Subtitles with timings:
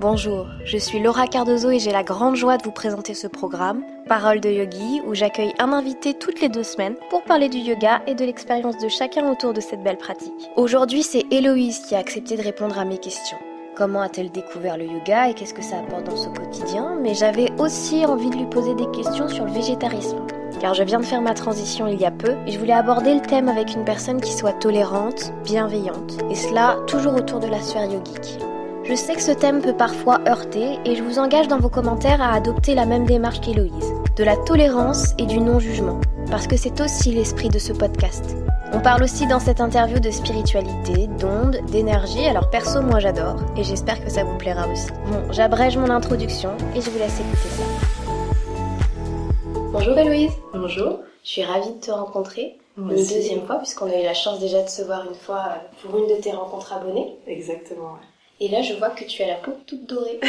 [0.00, 3.82] Bonjour, je suis Laura Cardozo et j'ai la grande joie de vous présenter ce programme,
[4.08, 8.00] Parole de Yogi, où j'accueille un invité toutes les deux semaines pour parler du yoga
[8.06, 10.50] et de l'expérience de chacun autour de cette belle pratique.
[10.56, 13.36] Aujourd'hui, c'est Héloïse qui a accepté de répondre à mes questions.
[13.76, 16.96] Comment a-t-elle découvert le yoga et qu'est-ce que ça apporte dans son quotidien?
[17.02, 20.24] Mais j'avais aussi envie de lui poser des questions sur le végétarisme.
[20.60, 23.12] Car je viens de faire ma transition il y a peu et je voulais aborder
[23.12, 27.60] le thème avec une personne qui soit tolérante, bienveillante, et cela toujours autour de la
[27.60, 28.38] sphère yogique.
[28.90, 32.20] Je sais que ce thème peut parfois heurter et je vous engage dans vos commentaires
[32.20, 36.80] à adopter la même démarche qu'Héloïse, de la tolérance et du non-jugement, parce que c'est
[36.80, 38.34] aussi l'esprit de ce podcast.
[38.72, 43.62] On parle aussi dans cette interview de spiritualité, d'ondes, d'énergie, alors perso moi j'adore et
[43.62, 44.90] j'espère que ça vous plaira aussi.
[45.06, 47.62] Bon, j'abrège mon introduction et je vous laisse écouter ça.
[49.70, 50.32] Bonjour Héloïse.
[50.52, 50.98] Bonjour.
[51.22, 52.58] Je suis ravie de te rencontrer.
[52.76, 53.14] Moi une aussi.
[53.14, 55.96] deuxième fois, puisqu'on a eu la chance déjà de se voir une fois euh, pour
[55.96, 57.14] une de tes rencontres abonnées.
[57.28, 57.92] Exactement.
[57.92, 58.19] ouais.
[58.42, 60.18] Et là, je vois que tu as la peau toute dorée.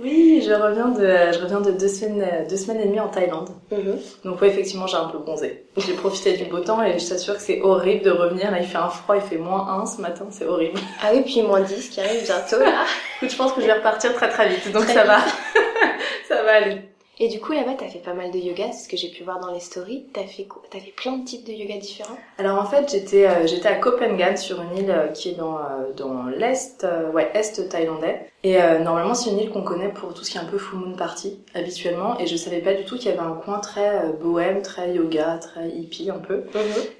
[0.00, 3.50] Oui, je reviens de, je reviens de deux semaines, deux semaines et demie en Thaïlande.
[3.70, 3.96] Mhm.
[4.24, 5.66] Donc ouais, effectivement, j'ai un peu bronzé.
[5.76, 8.50] J'ai profité du beau temps et je t'assure que c'est horrible de revenir.
[8.50, 10.78] Là, il fait un froid, il fait moins 1 ce matin, c'est horrible.
[11.02, 12.84] Ah oui, puis moins 10 qui arrive bientôt là.
[13.16, 15.18] Écoute, je pense que je vais repartir très très vite, donc Très ça va.
[16.28, 16.82] ça va aller.
[17.20, 19.22] Et du coup, là-bas, t'as fait pas mal de yoga, c'est ce que j'ai pu
[19.22, 20.06] voir dans les stories.
[20.12, 20.62] T'as fait, quoi?
[20.70, 22.16] T'as fait plein de types de yoga différents?
[22.38, 25.56] Alors en fait, j'étais euh, j'étais à Copenhague sur une île euh, qui est dans
[25.56, 29.88] euh, dans l'est euh, ouais, est thaïlandais et euh, normalement c'est une île qu'on connaît
[29.88, 32.74] pour tout ce qui est un peu full moon party habituellement et je savais pas
[32.74, 36.44] du tout qu'il y avait un coin très bohème, très yoga, très hippie un peu.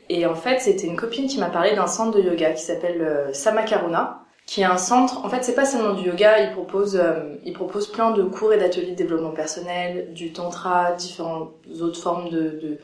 [0.08, 3.30] Et en fait, c'était une copine qui m'a parlé d'un centre de yoga qui s'appelle
[3.32, 5.24] Samakaruna, qui est un centre.
[5.24, 6.40] En fait, c'est pas seulement du yoga.
[6.40, 10.92] Il propose, euh, il propose plein de cours et d'ateliers de développement personnel, du tantra,
[10.92, 12.78] différentes autres formes de, de,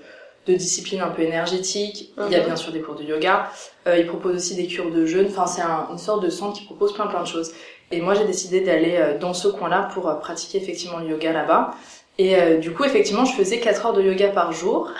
[0.46, 2.12] de disciplines un peu énergétiques.
[2.26, 2.46] Il y a Mhm.
[2.46, 3.50] bien sûr des cours de yoga.
[3.86, 5.26] Euh, il propose aussi des cures de jeûne.
[5.28, 7.52] Enfin, c'est un- une sorte de centre qui propose plein plein de choses.
[7.92, 11.32] Et moi, j'ai décidé d'aller euh, dans ce coin-là pour euh, pratiquer effectivement le yoga
[11.32, 11.72] là-bas.
[12.18, 14.90] Et euh, du coup, effectivement, je faisais 4 heures de yoga par jour.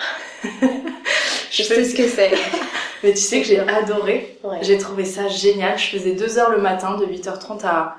[1.51, 2.31] Je sais ce que c'est.
[3.03, 4.37] Mais tu sais que j'ai adoré.
[4.43, 4.57] Ouais.
[4.61, 5.77] J'ai trouvé ça génial.
[5.77, 7.95] Je faisais 2 heures le matin, de 8h30 à,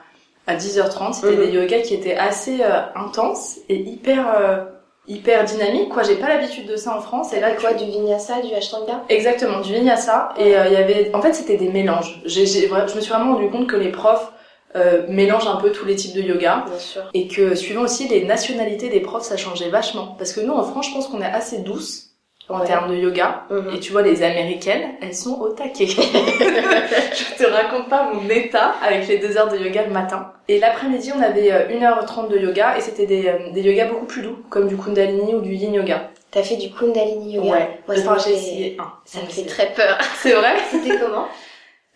[0.46, 1.12] à 10h30.
[1.14, 1.44] C'était Mhm.
[1.46, 4.64] des yogas qui étaient assez euh, intenses et hyper, euh,
[5.08, 5.88] hyper dynamiques.
[5.88, 7.32] Quoi, j'ai pas l'habitude de ça en France.
[7.32, 9.02] Et là, quoi, du vinyasa, du ashtanga?
[9.08, 10.30] Exactement, du vinyasa.
[10.38, 12.20] Et euh, il y avait, en fait, c'était des mélanges.
[12.24, 14.30] J'ai, j'ai je me suis vraiment rendu compte que les profs
[14.74, 16.64] euh, mélangent un peu tous les types de yoga.
[16.68, 17.02] Bien sûr.
[17.12, 20.14] Et que suivant aussi les nationalités des profs, ça changeait vachement.
[20.16, 22.10] Parce que nous, en France, je pense qu'on est assez douce
[22.48, 22.66] en Ouais.
[22.66, 23.44] termes de yoga.
[23.50, 23.74] Mhm.
[23.74, 25.86] Et tu vois, les américaines, elles sont au taquet.
[25.86, 30.32] je te raconte pas mon état avec les deux heures de yoga le matin.
[30.48, 34.06] Et l'après-midi, on avait euh, 1h30 de yoga et c'était des, euh, des yogas beaucoup
[34.06, 36.10] plus doux, comme du kundalini ou du yin yoga.
[36.30, 37.50] T'as fait du kundalini yoga.
[37.50, 38.90] Ouais, Moi, ça me fait- essayé un.
[39.04, 39.98] Ça me fait très peur.
[40.20, 41.26] C'est vrai C'était comment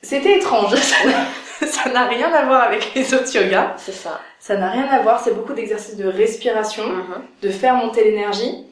[0.03, 0.75] C'était étrange.
[0.77, 1.27] Ça n'a-
[1.67, 3.73] Ça n'a rien à voir avec les autres yogas.
[3.79, 4.21] C'est ça.
[4.39, 5.21] Ça n'a rien à voir.
[5.25, 6.85] C'est beaucoup d'exercices de respiration.
[6.85, 7.05] Mhm.
[7.43, 8.67] de faire monter l'énergie.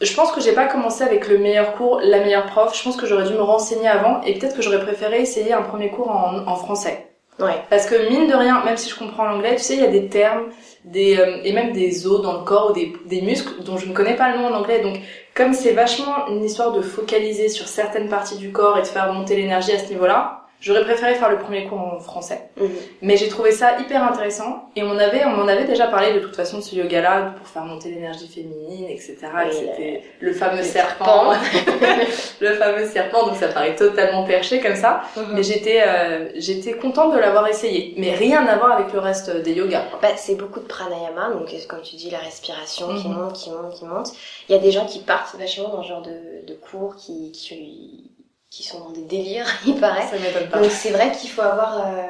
[0.00, 2.76] Je pense que j'ai pas commencé avec le meilleur cours, la meilleure prof.
[2.76, 5.62] Je pense que j'aurais dû me renseigner avant et peut-être que j'aurais préféré essayer un
[5.62, 7.06] premier cours en, en français.
[7.40, 7.62] Ouais.
[7.70, 9.90] Parce que mine de rien, même si je comprends l'anglais, tu sais, il y a
[9.90, 10.46] des termes,
[10.84, 13.86] des euh, et même des os dans le corps ou des, des muscles dont je
[13.86, 14.80] ne connais pas le nom en anglais.
[14.80, 14.98] Donc
[15.34, 19.12] comme c'est vachement une histoire de focaliser sur certaines parties du corps et de faire
[19.12, 22.50] monter l'énergie à ce niveau-là, j'aurais préféré faire le premier cours en français.
[22.60, 22.68] Mhm.
[23.02, 26.20] Mais j'ai trouvé ça hyper intéressant et on avait, on m'en avait déjà parlé de
[26.20, 29.16] toute façon de ce yoga-là pour faire monter l'énergie féminine, etc.
[29.48, 31.32] Et c'était le fameux serpent,
[32.40, 33.26] le fameux serpent.
[33.26, 35.02] Donc ça paraît totalement perché comme ça.
[35.16, 35.24] Mhm.
[35.34, 37.94] Mais j'étais, euh, j'étais contente de l'avoir essayé.
[37.96, 39.84] Mais rien à voir avec le reste des yogas.
[40.02, 43.14] Bah, c'est beaucoup de pranayama, donc euh, comme tu dis, la respiration qui Mhm.
[43.14, 44.08] monte, qui monte, qui monte.
[44.48, 47.32] Il y a des gens qui partent vachement dans ce genre de, de cours, qui,
[47.32, 48.07] qui,
[48.50, 50.06] qui sont dans des délires, il paraît.
[50.06, 50.58] Ça m'étonne pas.
[50.60, 52.02] Donc c'est vrai qu'il faut avoir euh,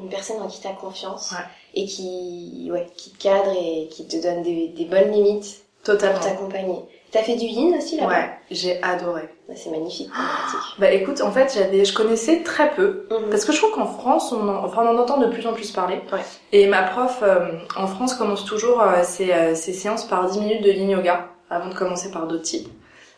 [0.00, 1.44] une personne en qui t'as confiance Ouais.
[1.74, 6.18] et qui, ouais, qui te cadre et qui te donne des, des bonnes limites Totalement.
[6.18, 6.80] pour t'accompagner.
[7.12, 8.08] T'as fait du yin aussi là-bas?
[8.12, 9.22] Ouais, j'ai adoré.
[9.48, 10.16] Bah, C'est magnifique comme
[10.50, 10.78] pratique.
[10.78, 13.30] Bah écoute, en fait, j'avais, je connaissais très peu Mhm.
[13.30, 15.52] Parce que je trouve qu'en France, on en, enfin, on en entend de plus en
[15.54, 16.00] plus parler.
[16.12, 16.18] Ouais.
[16.52, 20.40] Et ma prof euh, en France commence toujours euh, ses, euh, ses séances par 10
[20.40, 22.68] minutes de yin yoga avant de commencer par d'autres types.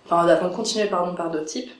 [0.05, 1.71] Enfin, avant de continuer pardon, par d'autres types.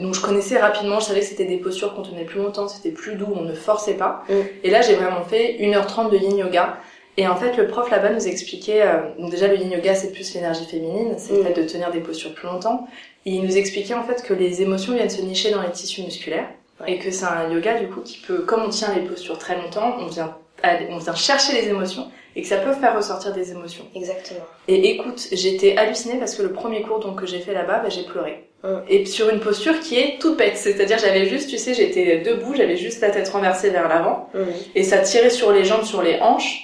[0.00, 2.90] Donc je connaissais rapidement, je savais que c'était des postures qu'on tenait plus longtemps, c'était
[2.90, 4.22] plus doux, on ne forçait pas.
[4.28, 4.32] Mm.
[4.64, 6.76] Et là j'ai vraiment fait 1h30 de yin yoga.
[7.18, 10.12] Et en fait le prof là-bas nous expliquait, euh, donc déjà le yin yoga c'est
[10.12, 11.46] plus l'énergie féminine, c'est le Mm.
[11.46, 12.86] fait de tenir des postures plus longtemps.
[13.24, 16.02] Et il nous expliquait en fait que les émotions viennent se nicher dans les tissus
[16.02, 16.48] musculaires.
[16.80, 16.92] Ouais.
[16.92, 19.56] Et que c'est un yoga du coup qui peut, comme on tient les postures très
[19.56, 23.32] longtemps, on vient, aller- on vient chercher les émotions et que ça peut faire ressortir
[23.32, 23.84] des émotions.
[23.94, 24.40] Exactement.
[24.68, 27.88] Et écoute, j'étais hallucinée parce que le premier cours donc que j'ai fait là-bas, bah,
[27.88, 28.45] j'ai pleuré.
[28.66, 28.82] Mm.
[28.88, 30.56] Et sur une posture qui est toute bête.
[30.56, 34.28] C'est-à-dire, j'avais juste, tu sais, j'étais debout, j'avais juste la tête renversée vers l'avant.
[34.74, 36.62] Et ça tirait sur les jambes, sur les hanches.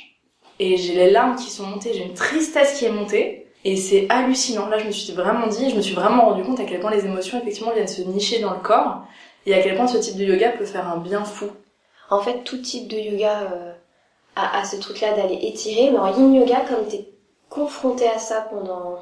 [0.59, 3.47] Et j'ai les larmes qui sont montées, j'ai une tristesse qui est montée.
[3.65, 4.69] Et c'est hallucinant.
[4.69, 6.91] Là, je me suis vraiment dit, je me suis vraiment rendu compte à quel point
[6.91, 9.05] les émotions, effectivement, viennent se nicher dans le corps.
[9.47, 11.47] Et à quel point ce type de yoga peut faire un bien fou.
[12.11, 13.73] En fait, tout type de yoga euh,
[14.37, 15.91] a, a, ce truc-là d'aller étirer.
[15.91, 17.09] Mais en yin yoga, comme t'es
[17.49, 18.99] confronté à ça pendant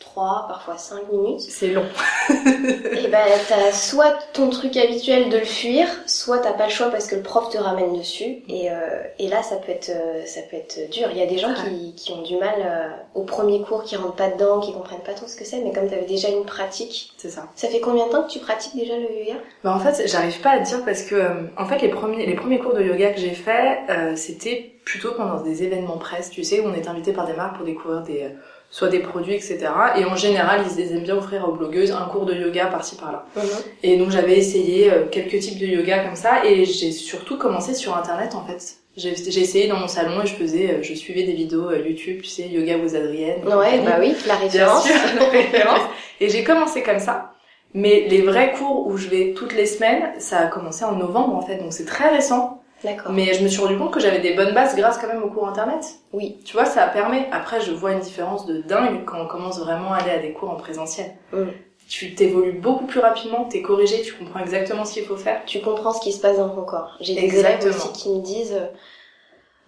[0.00, 1.40] 3, parfois 5 minutes.
[1.40, 1.86] C'est long.
[2.28, 6.90] et ben t'as soit ton truc habituel de le fuir, soit t'as pas le choix
[6.90, 8.42] parce que le prof te ramène dessus.
[8.48, 8.74] Et, euh,
[9.18, 11.08] et là ça peut être euh, ça peut être dur.
[11.12, 13.96] Il y a des gens qui, qui ont du mal euh, au premier cours, qui
[13.96, 16.44] rentrent pas dedans, qui comprennent pas trop ce que c'est, mais comme t'avais déjà une
[16.44, 17.12] pratique.
[17.16, 17.48] C'est ça.
[17.54, 19.40] Ça fait combien de temps que tu pratiques déjà le yoga?
[19.64, 22.26] Bah en fait j'arrive pas à te dire parce que euh, en fait les premiers
[22.26, 23.78] les premiers cours de yoga que j'ai fait
[24.16, 27.56] c'était plutôt pendant des événements presse, tu sais, où on est invité par des marques
[27.56, 28.30] pour découvrir des
[28.70, 29.58] soit des produits, etc.
[29.96, 33.24] Et en général, ils aiment bien offrir aux blogueuses un cours de yoga par-ci par-là.
[33.36, 33.42] Mhm.
[33.82, 37.74] Et donc j'avais essayé euh, quelques types de yoga comme ça, et j'ai surtout commencé
[37.74, 38.76] sur Internet en fait.
[38.96, 42.22] J'ai essayé dans mon salon et je faisais, euh, je suivais des vidéos euh, YouTube,
[42.22, 43.46] tu sais, yoga vous Adrienne.
[43.46, 44.88] Ouais, bah oui, la référence.
[44.88, 45.82] la référence.
[46.18, 47.32] et j'ai commencé comme ça.
[47.74, 51.36] Mais les vrais cours où je vais toutes les semaines, ça a commencé en novembre
[51.36, 52.62] en fait, donc c'est très récent.
[53.10, 55.28] Mais je me suis rendu compte que j'avais des bonnes bases grâce quand même au
[55.28, 55.84] cours internet.
[56.12, 56.38] Oui.
[56.44, 57.28] Tu vois, ça permet.
[57.32, 60.32] Après, je vois une différence de dingue quand on commence vraiment à aller à des
[60.32, 61.12] cours en présentiel.
[61.32, 61.44] Mm.
[61.88, 65.42] Tu t'évolues beaucoup plus rapidement, t'es corrigé, tu comprends exactement ce qu'il faut faire.
[65.46, 66.96] Tu comprends ce qui se passe dans ton corps.
[67.00, 68.66] J'ai des élèves aussi qui me disent, euh,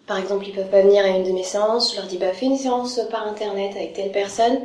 [0.07, 2.33] par exemple, ils peuvent pas venir à une de mes séances, je leur dis, bah
[2.33, 4.59] fais une séance par internet avec telle personne.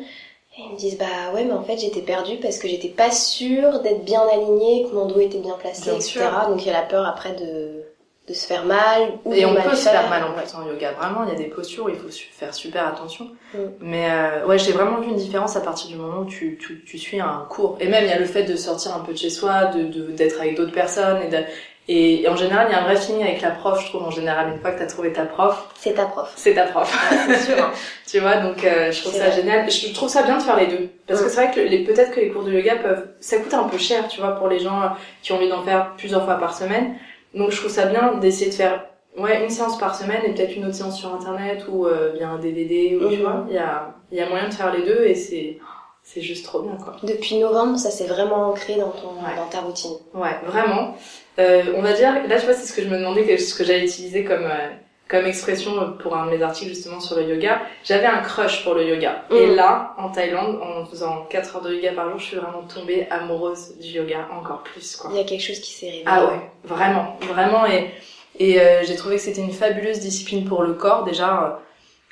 [0.55, 3.09] Et ils me disent bah ouais mais en fait j'étais perdue parce que j'étais pas
[3.09, 6.25] sûre d'être bien alignée, que mon dos était bien placé, etc.
[6.47, 7.83] Donc il y a la peur après de
[8.27, 10.09] de se faire mal ou et on peut se faire.
[10.09, 10.91] mal en fait en yoga.
[10.93, 13.29] Vraiment il y a des postures où il faut faire super attention.
[13.53, 13.57] Mm.
[13.81, 16.83] mais euh, ouais j'ai vraiment vu une différence à partir du moment où tu, tu,
[16.85, 17.77] tu, suis un cours.
[17.81, 20.11] Et même il y a le fait de sortir un peu de chez soi de
[20.11, 21.43] d'être avec d'autres personnes et, de,
[21.89, 24.11] et, en général il y a un vrai feeling avec la prof je trouve en
[24.11, 24.53] général.
[24.53, 26.31] Une fois que t'as trouvé ta prof c'est ta prof.
[26.37, 26.97] c'est ta prof.
[27.27, 27.71] C'est sûr hein.
[28.07, 29.69] tu vois donc euh, je trouve ça génial.
[29.69, 30.89] Je trouve ça bien de faire les deux.
[31.07, 31.29] Parce que mm.
[31.29, 33.77] c'est vrai que les peut-être que les cours de yoga peuvent ça coûte un peu
[33.77, 36.95] cher tu vois pour les gens qui ont envie d'en faire plusieurs fois par semaine
[37.33, 38.85] donc je trouve ça bien d'essayer de faire
[39.17, 42.29] ouais une séance par semaine et peut-être une autre séance sur internet ou euh, via
[42.29, 43.21] un DVD ou tu mhm.
[43.21, 45.57] vois il y a il y a moyen de faire les deux et c'est
[46.05, 46.97] c'est juste trop bien quoi.
[47.03, 49.95] Depuis novembre, ça s'est vraiment ancré dans ton dans ta routine.
[50.13, 50.97] Ouais, vraiment.
[51.39, 53.63] Euh, on va dire là je vois c'est ce que je me demandais ce que
[53.63, 54.69] j'allais utiliser comme euh,
[55.13, 58.73] comme expression pour un de mes articles justement sur le yoga, j'avais un crush pour
[58.73, 59.25] le yoga.
[59.29, 59.55] Et mm.
[59.55, 63.05] là, en Thaïlande, en faisant 4 heures de yoga par jour, je suis vraiment tombée
[63.11, 64.95] amoureuse du yoga encore plus.
[64.95, 65.11] Quoi.
[65.13, 66.03] Il y a quelque chose qui s'est révélé.
[66.07, 67.67] Ah ouais, vraiment, vraiment.
[67.67, 67.91] Et,
[68.39, 71.43] et euh, j'ai trouvé que c'était une fabuleuse discipline pour le corps déjà.
[71.43, 71.49] Euh,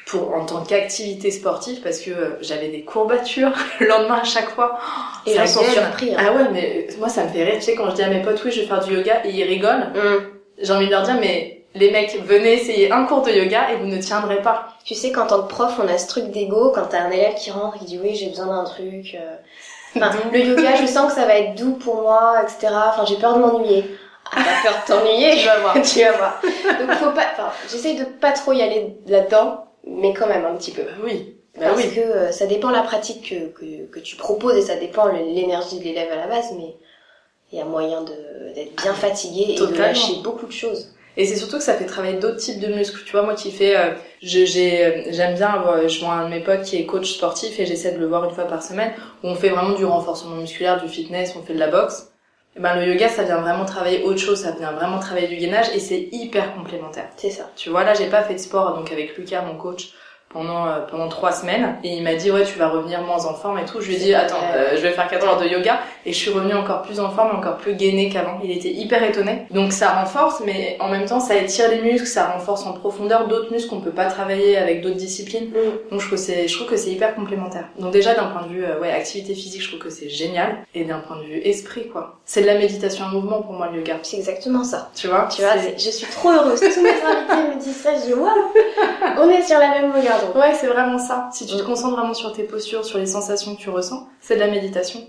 [0.08, 4.50] pour en tant qu'activité sportive parce que euh, j'avais des courbatures le lendemain à chaque
[4.50, 4.80] fois.
[5.28, 6.14] Et ils sont surpris.
[6.14, 6.18] Hein.
[6.20, 7.56] Ah ouais, mais moi ça me fait rire.
[7.56, 9.30] Tu sais, quand je dis à mes potes oui, je vais faire du yoga et
[9.30, 10.64] ils rigolent, mm.
[10.64, 13.78] j'ai envie de leur dire mais les mecs, venez essayer un cours de yoga et
[13.78, 14.68] vous ne tiendrez pas.
[14.84, 17.36] Tu sais qu'en tant que prof, on a ce truc d'ego quand t'as un élève
[17.36, 19.16] qui rentre qui dit oui, j'ai besoin d'un truc.
[19.16, 19.36] Euh.
[19.96, 22.74] Enfin, le yoga, je sens que ça va être doux pour moi, etc.
[22.74, 23.86] Enfin, j'ai peur de m'ennuyer.
[24.32, 25.74] Ah, t'as peur de t'ennuyer Tu vas voir.
[25.82, 26.42] tu vas voir.
[26.80, 30.56] Donc, faut pas, enfin, j'essaye de pas trop y aller là-dedans, mais quand même un
[30.56, 30.84] petit peu.
[31.04, 31.38] Oui.
[31.58, 34.78] Bah Parce que euh, ça dépend la pratique que, que, que tu proposes et ça
[34.78, 36.78] dépend l'énergie de l'élève à la base, mais
[37.52, 38.04] il y a moyen
[38.56, 40.94] d'être bien fatigué et de lâcher beaucoup de choses.
[41.18, 43.02] Et c'est surtout que ça fait travailler d'autres types de muscles.
[43.06, 46.64] Tu vois, moi qui fais, euh, euh, j'aime bien, je vois un de mes potes
[46.64, 49.36] qui est coach sportif et j'essaie de le voir une fois par semaine où on
[49.36, 52.12] fait vraiment du renforcement musculaire, du fitness, on fait de la boxe.
[52.56, 55.38] Et ben le yoga, ça vient vraiment travailler autre chose, ça vient vraiment travailler du
[55.38, 57.10] gainage et c'est hyper complémentaire.
[57.16, 57.50] C'est ça.
[57.56, 59.94] Tu vois, là j'ai pas fait de sport donc avec Lucas, mon coach,
[60.34, 61.76] pendant euh, pendant trois semaines.
[61.84, 63.82] Et il m'a dit ouais tu vas revenir moins en forme et tout.
[63.82, 65.80] Je lui ai dit attends euh, je vais faire quatre heures de yoga.
[66.06, 68.40] Et je suis revenue encore plus en forme encore plus gainée qu'avant.
[68.44, 69.46] Il était hyper étonné.
[69.52, 73.28] Donc ça renforce mais en même temps ça étire les muscles ça renforce en profondeur
[73.28, 75.52] d'autres muscles qu'on peut pas travailler avec d'autres disciplines.
[75.92, 77.66] Donc je trouve c'est je trouve que c'est hyper complémentaire.
[77.80, 80.58] Donc déjà d'un point de vue euh, ouais activité physique je trouve que c'est génial.
[80.74, 82.20] Et d'un point de vue esprit quoi.
[82.26, 83.98] C'est de la méditation en mouvement pour moi le yoga.
[84.04, 84.90] C'est exactement ça.
[84.96, 86.60] Tu vois tu vois je suis trop heureuse.
[86.60, 88.14] Tous mes invités me disent ça je dis
[89.18, 91.30] on est sur la même longueur Ouais, c'est vraiment ça.
[91.34, 94.36] Si tu te concentres vraiment sur tes postures, sur les sensations que tu ressens, c'est
[94.36, 95.02] de la méditation.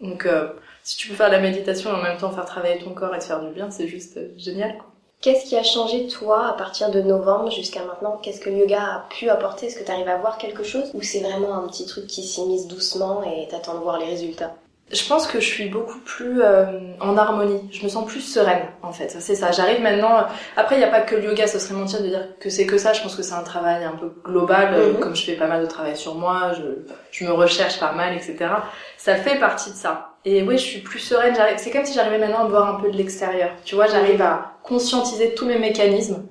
[0.00, 0.48] Donc, euh,
[0.82, 3.14] si tu peux faire de la méditation et en même temps faire travailler ton corps
[3.14, 4.76] et te faire du bien, c'est juste euh, génial.
[5.20, 8.18] Qu'est-ce qui a changé toi à partir de novembre jusqu'à maintenant?
[8.22, 9.66] Qu'est-ce que le yoga a pu apporter?
[9.66, 10.90] Est-ce que tu arrives à voir quelque chose?
[10.92, 14.54] Ou c'est vraiment un petit truc qui s'immisce doucement et t'attends de voir les résultats?
[14.92, 16.66] Je pense que je suis beaucoup plus euh,
[17.00, 17.68] en harmonie.
[17.72, 19.08] Je me sens plus sereine, en fait.
[19.18, 19.50] C'est ça.
[19.50, 20.26] J'arrive maintenant.
[20.56, 21.46] Après, il n'y a pas que le yoga.
[21.46, 22.92] Ce serait mentir de dire que c'est que ça.
[22.92, 24.74] Je pense que c'est un travail un peu global.
[24.74, 25.00] euh, Mhm.
[25.00, 26.62] Comme je fais pas mal de travail sur moi, je,
[27.10, 28.36] je me recherche pas mal, etc.
[28.98, 30.10] Ça fait partie de ça.
[30.26, 31.34] Et oui, je suis plus sereine.
[31.56, 33.50] C'est comme si j'arrivais maintenant à voir un peu de l'extérieur.
[33.64, 36.24] Tu vois, j'arrive à conscientiser tous mes mécanismes,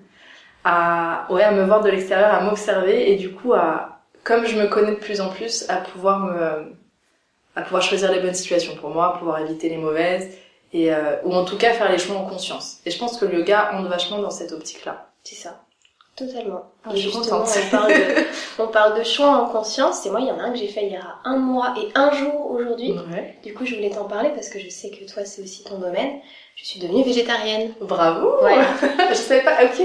[0.63, 4.57] à ouais, à me voir de l'extérieur, à m'observer, et du coup à, comme je
[4.57, 6.73] me connais de plus en plus, à pouvoir me
[7.55, 10.29] à pouvoir choisir les bonnes situations pour moi, pouvoir éviter les mauvaises,
[10.73, 12.79] et euh, ou en tout cas faire les choix en conscience.
[12.85, 15.09] Et je pense que le yoga entre vachement dans cette optique-là.
[15.23, 15.61] C'est ça.
[16.15, 16.65] Totalement.
[16.91, 17.57] Et je suis justement, contente.
[17.65, 18.25] on parle, de,
[18.59, 20.05] on parle de choix en conscience.
[20.05, 21.73] Et moi, il y en a un que j'ai fait il y a un mois
[21.75, 22.91] et un jour aujourd'hui.
[23.11, 23.35] Ouais.
[23.43, 25.79] Du coup, je voulais t'en parler parce que je sais que toi, c'est aussi ton
[25.79, 26.19] domaine.
[26.55, 27.73] Je suis devenue végétarienne.
[27.81, 28.43] Bravo.
[28.43, 28.57] Ouais.
[29.09, 29.63] je savais pas.
[29.63, 29.81] Ok.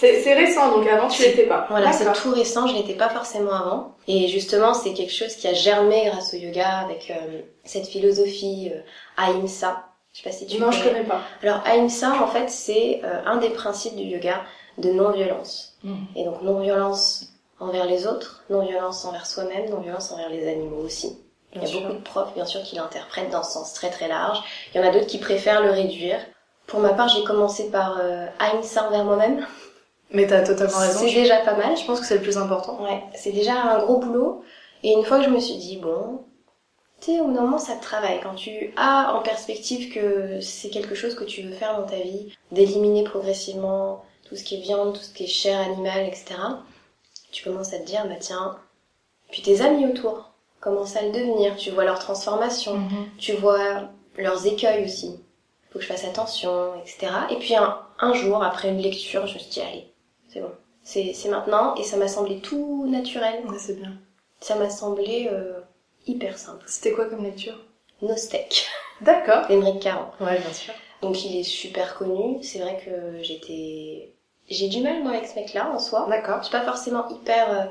[0.00, 1.66] C'est récent, donc avant tu l'étais pas.
[1.68, 3.94] Voilà, c'est tout récent, je l'étais pas forcément avant.
[4.08, 8.72] Et justement, c'est quelque chose qui a germé grâce au yoga avec euh, cette philosophie
[8.74, 8.80] euh,
[9.16, 9.84] Ahimsa.
[10.12, 10.92] Je sais pas si tu Non, je connais.
[10.92, 11.20] connais pas.
[11.42, 14.40] Alors Ahimsa, en fait, c'est euh, un des principes du yoga
[14.78, 15.76] de non-violence.
[15.84, 16.06] Mhm.
[16.16, 17.26] Et donc non-violence
[17.60, 21.18] envers les autres, non-violence envers soi-même, non-violence envers les animaux aussi.
[21.54, 21.82] Il y a sûr.
[21.82, 24.38] beaucoup de profs, bien sûr, qui l'interprètent dans ce sens très très large.
[24.74, 26.18] Il y en a d'autres qui préfèrent le réduire.
[26.66, 29.44] Pour ma part, j'ai commencé par euh, Ahimsa envers moi-même.
[30.12, 31.00] Mais t'as totalement raison.
[31.00, 31.76] C'est déjà pas mal.
[31.76, 32.82] je pense que c'est le plus important.
[32.82, 34.42] Ouais, c'est déjà un gros boulot.
[34.82, 36.20] Et une fois que je me suis dit, bon,
[37.00, 38.20] tu sais, au moment, ça te travaille.
[38.22, 41.96] Quand tu as en perspective que c'est quelque chose que tu veux faire dans ta
[41.96, 46.34] vie, d'éliminer progressivement tout ce qui est viande, tout ce qui est chair animale, etc.,
[47.32, 48.58] tu commences à te dire, bah tiens,
[49.30, 51.56] puis tes amis autour commencent à le devenir?
[51.56, 53.06] Tu vois leur transformation, Mhm.
[53.18, 53.88] tu vois
[54.18, 55.20] leurs écueils aussi.
[55.70, 57.12] Faut que je fasse attention, etc.
[57.30, 59.89] Et puis un, un jour, après une lecture, je me suis dit, allez,
[60.32, 60.52] c'est bon.
[60.82, 61.74] C'est maintenant.
[61.76, 63.44] Et ça m'a semblé tout naturel.
[63.46, 63.92] Ouais, c'est bien.
[64.40, 65.60] Ça m'a semblé euh,
[66.06, 66.64] hyper simple.
[66.66, 67.58] C'était quoi comme lecture
[68.02, 68.66] Nostek,
[69.02, 69.46] D'accord.
[69.48, 70.06] d'Henrik Caron.
[70.20, 70.72] Ouais, bien sûr.
[71.02, 72.42] Donc il est super connu.
[72.42, 74.14] C'est vrai que j'étais...
[74.48, 76.06] J'ai du mal moi avec ce mec-là en soi.
[76.08, 76.38] D'accord.
[76.38, 77.50] Je suis pas forcément hyper...
[77.52, 77.64] euh,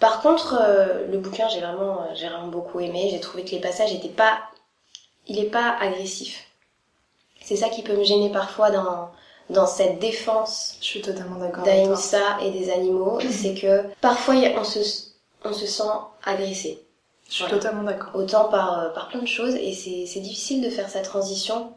[0.00, 3.08] Par contre, euh, le bouquin, j'ai vraiment, j'ai vraiment beaucoup aimé.
[3.10, 4.40] J'ai trouvé que les passages étaient pas...
[5.26, 6.46] Il est pas agressif.
[7.42, 9.10] C'est ça qui peut me gêner parfois dans,
[9.50, 13.18] dans cette défense Je suis totalement d'accord d'Ahimsa et des animaux.
[13.30, 14.78] C'est que parfois on se,
[15.44, 15.82] on se sent
[16.24, 16.82] agressé.
[17.28, 17.58] Je suis Voilà.
[17.58, 18.10] totalement d'accord.
[18.14, 21.72] autant par, euh, par plein de choses et c'est c'est difficile de faire sa transition.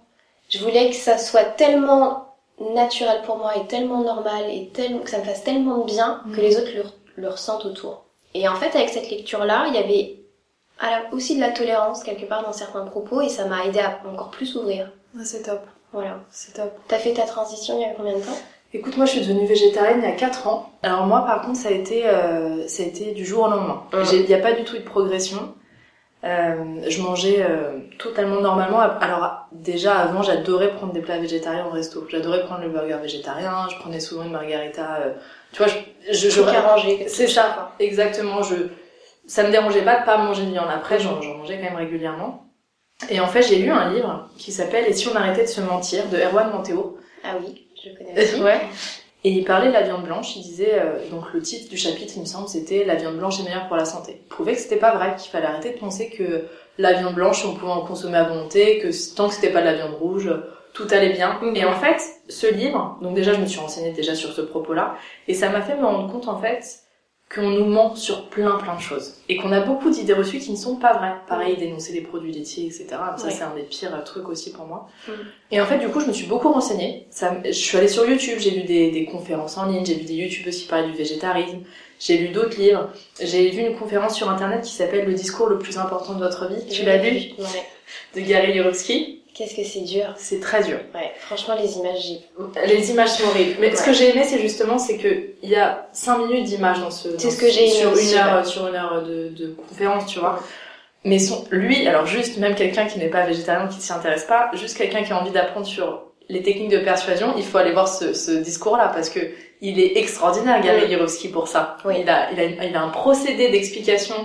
[0.49, 5.09] Je voulais que ça soit tellement naturel pour moi et tellement normal et tellement, que
[5.09, 6.45] ça me fasse tellement de bien que Mhm.
[6.47, 6.83] les autres le,
[7.21, 8.05] le ressentent autour.
[8.33, 10.19] Et en fait, avec cette lecture-là, il y avait
[11.11, 14.31] aussi de la tolérance quelque part dans certains propos et ça m'a aidé à encore
[14.31, 14.91] plus ouvrir.
[15.15, 15.61] Ah, c'est top.
[15.93, 16.19] Voilà.
[16.31, 16.71] C'est top.
[16.87, 18.37] T'as fait ta transition il y a combien de temps?
[18.73, 20.71] Écoute, moi je suis devenue végétarienne il y a 4 ans.
[20.81, 23.83] Alors moi par contre ça a été, euh, ça a été du jour au lendemain.
[24.03, 25.53] J'ai- Il n'y a pas du tout eu de progression.
[26.23, 26.55] Euh,
[26.87, 28.79] je mangeais euh, totalement normalement.
[28.79, 32.07] Alors déjà avant j'adorais prendre des plats végétariens au resto.
[32.09, 33.67] J'adorais prendre le burger végétarien.
[33.69, 34.95] Je prenais souvent une margarita.
[35.01, 35.13] euh,
[35.51, 36.41] tu vois, je, je, je-
[37.09, 37.73] c'est ça.
[37.79, 38.41] Exactement.
[38.41, 38.55] Je,
[39.27, 40.69] ça me dérangeait pas de pas manger de viande.
[40.73, 42.45] Après j'en mangeais quand même régulièrement.
[43.09, 45.61] Et en fait j'ai lu un livre qui s'appelle Et si on arrêtait de se
[45.61, 46.97] mentir de Erwan Montéo.
[47.23, 48.41] Ah oui, je connais aussi.
[48.41, 48.59] Ouais.
[49.25, 52.13] Et il parlait de la viande blanche, il disait, euh, donc le titre du chapitre,
[52.17, 54.19] il me semble, c'était La viande blanche est meilleure pour la santé.
[54.21, 56.43] Il prouvait que c'était pas vrai, qu'il fallait arrêter de penser que
[56.77, 59.65] la viande blanche, on pouvait en consommer à volonté, que tant que c'était pas de
[59.67, 60.29] la viande rouge,
[60.73, 61.39] tout allait bien.
[61.41, 61.55] Mhm.
[61.55, 64.97] Et en fait, ce livre, donc déjà je me suis renseignée déjà sur ce propos-là,
[65.29, 66.79] et ça m'a fait me rendre compte en fait
[67.33, 69.15] qu'on nous ment sur plein plein de choses.
[69.29, 71.15] Et qu'on a beaucoup d'idées reçues qui ne sont pas vraies.
[71.27, 72.87] Pareil, dénoncer les produits laitiers, etc.
[73.17, 73.31] Ça Ouais.
[73.31, 74.87] c'est un des pires trucs aussi pour moi.
[75.07, 75.13] Mhm.
[75.51, 77.07] Et en fait, du coup, je me suis beaucoup renseignée.
[77.09, 80.03] Ça, je suis allée sur YouTube, j'ai vu des, des conférences en ligne, j'ai vu
[80.05, 81.59] des YouTube aussi parler du végétarisme,
[81.99, 85.57] j'ai lu d'autres livres, j'ai vu une conférence sur internet qui s'appelle Le discours le
[85.57, 86.65] plus important de votre vie.
[86.69, 87.09] Tu l'as lu?
[87.39, 87.65] Ouais.
[88.15, 89.22] De Gary Yourofsky.
[89.33, 90.13] Qu'est-ce que c'est dur.
[90.17, 90.77] C'est très dur.
[90.93, 92.19] Ouais, franchement, les images,
[92.67, 93.55] Les images sont horribles.
[93.59, 96.79] Mais ce que j'ai aimé, c'est justement, c'est que il y a 5 minutes d'images
[96.79, 97.17] dans ce.
[97.17, 100.19] C'est ce que j'ai aimé sur une heure, sur une heure de, de conférence, tu
[100.19, 100.39] vois.
[101.03, 104.23] Mais son, lui, alors juste même quelqu'un qui n'est pas végétarien, qui ne s'y intéresse
[104.23, 107.73] pas, juste quelqu'un qui a envie d'apprendre sur les techniques de persuasion, il faut aller
[107.73, 109.19] voir ce, ce discours-là parce que
[109.61, 110.91] il est extraordinaire, Gary Mm.
[110.91, 111.77] Yourofsky, pour ça.
[111.85, 111.95] Oui.
[112.01, 114.15] Il a, il a, il a un procédé d'explication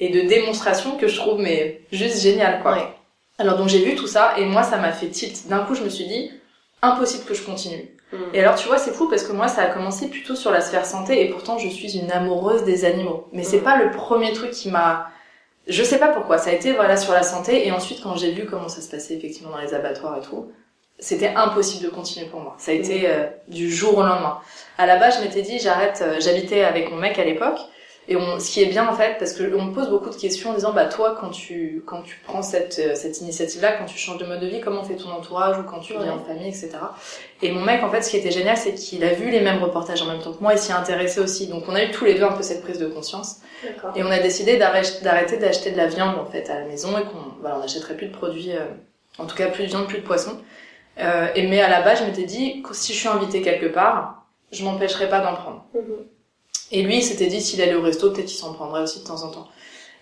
[0.00, 2.72] et de démonstration que je trouve mais juste génial, quoi.
[2.72, 2.88] Ouais.
[3.38, 5.48] Alors donc j'ai vu tout ça et moi ça m'a fait tilt.
[5.48, 6.30] D'un coup je me suis dit
[6.82, 7.90] impossible que je continue.
[8.12, 8.16] Mm.
[8.34, 10.60] Et alors tu vois c'est fou parce que moi ça a commencé plutôt sur la
[10.60, 13.28] sphère santé et pourtant je suis une amoureuse des animaux.
[13.32, 13.64] Mais c'est Mm.
[13.64, 15.08] pas le premier truc qui m'a
[15.68, 18.30] je sais pas pourquoi, ça a été voilà sur la santé et ensuite quand j'ai
[18.30, 20.52] vu comment ça se passait effectivement dans les abattoirs et tout,
[21.00, 22.54] c'était impossible de continuer pour moi.
[22.58, 24.38] Ça a été euh, du jour au lendemain.
[24.78, 27.58] À la base, je m'étais dit j'arrête, euh, j'habitais avec mon mec à l'époque
[28.08, 30.16] Et on, ce qui est bien en fait, parce que on me pose beaucoup de
[30.16, 33.86] questions en disant, bah toi, quand tu quand tu prends cette euh, cette initiative-là, quand
[33.86, 36.24] tu changes de mode de vie, comment fait ton entourage ou quand tu viens en
[36.24, 36.70] famille, etc.
[37.42, 39.62] Et mon mec, en fait, ce qui était génial, c'est qu'il a vu les mêmes
[39.62, 41.48] reportages en même temps que moi et s'y intéressé aussi.
[41.48, 43.40] Donc on a eu tous les deux un peu cette prise de conscience.
[43.96, 47.02] Et on a décidé d'arrêter d'acheter de la viande en fait à la maison et
[47.02, 48.66] qu'on voilà, on n'achèterait plus de produits, euh,
[49.18, 50.38] en tout cas plus de viande, plus de poisson.
[50.98, 53.66] Euh, et mais à la base, je m'étais dit que si je suis invitée quelque
[53.66, 55.64] part, je m'empêcherai pas d'en prendre.
[55.74, 56.06] Mhm.
[56.72, 59.06] Et lui, il s'était dit s'il allait au resto, peut-être qu'il s'en prendrait aussi de
[59.06, 59.48] temps en temps.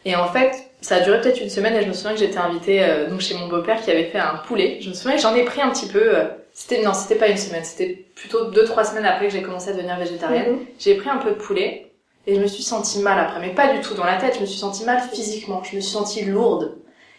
[0.04, 2.38] Et en fait, ça a duré peut-être une semaine et je me souviens que j'étais
[2.38, 4.78] invitée euh, donc chez mon beau-père qui avait fait un poulet.
[4.80, 6.16] Je me souviens que j'en ai pris un petit peu.
[6.16, 9.42] Euh, c'était non, c'était pas une semaine, c'était plutôt deux trois semaines après que j'ai
[9.42, 10.52] commencé à devenir végétarienne.
[10.52, 10.66] Mhm.
[10.78, 11.90] J'ai pris un peu de poulet
[12.26, 14.34] et je me suis sentie mal après, mais pas du tout dans la tête.
[14.36, 15.62] Je me suis sentie mal physiquement.
[15.64, 16.76] Je me suis sentie lourde.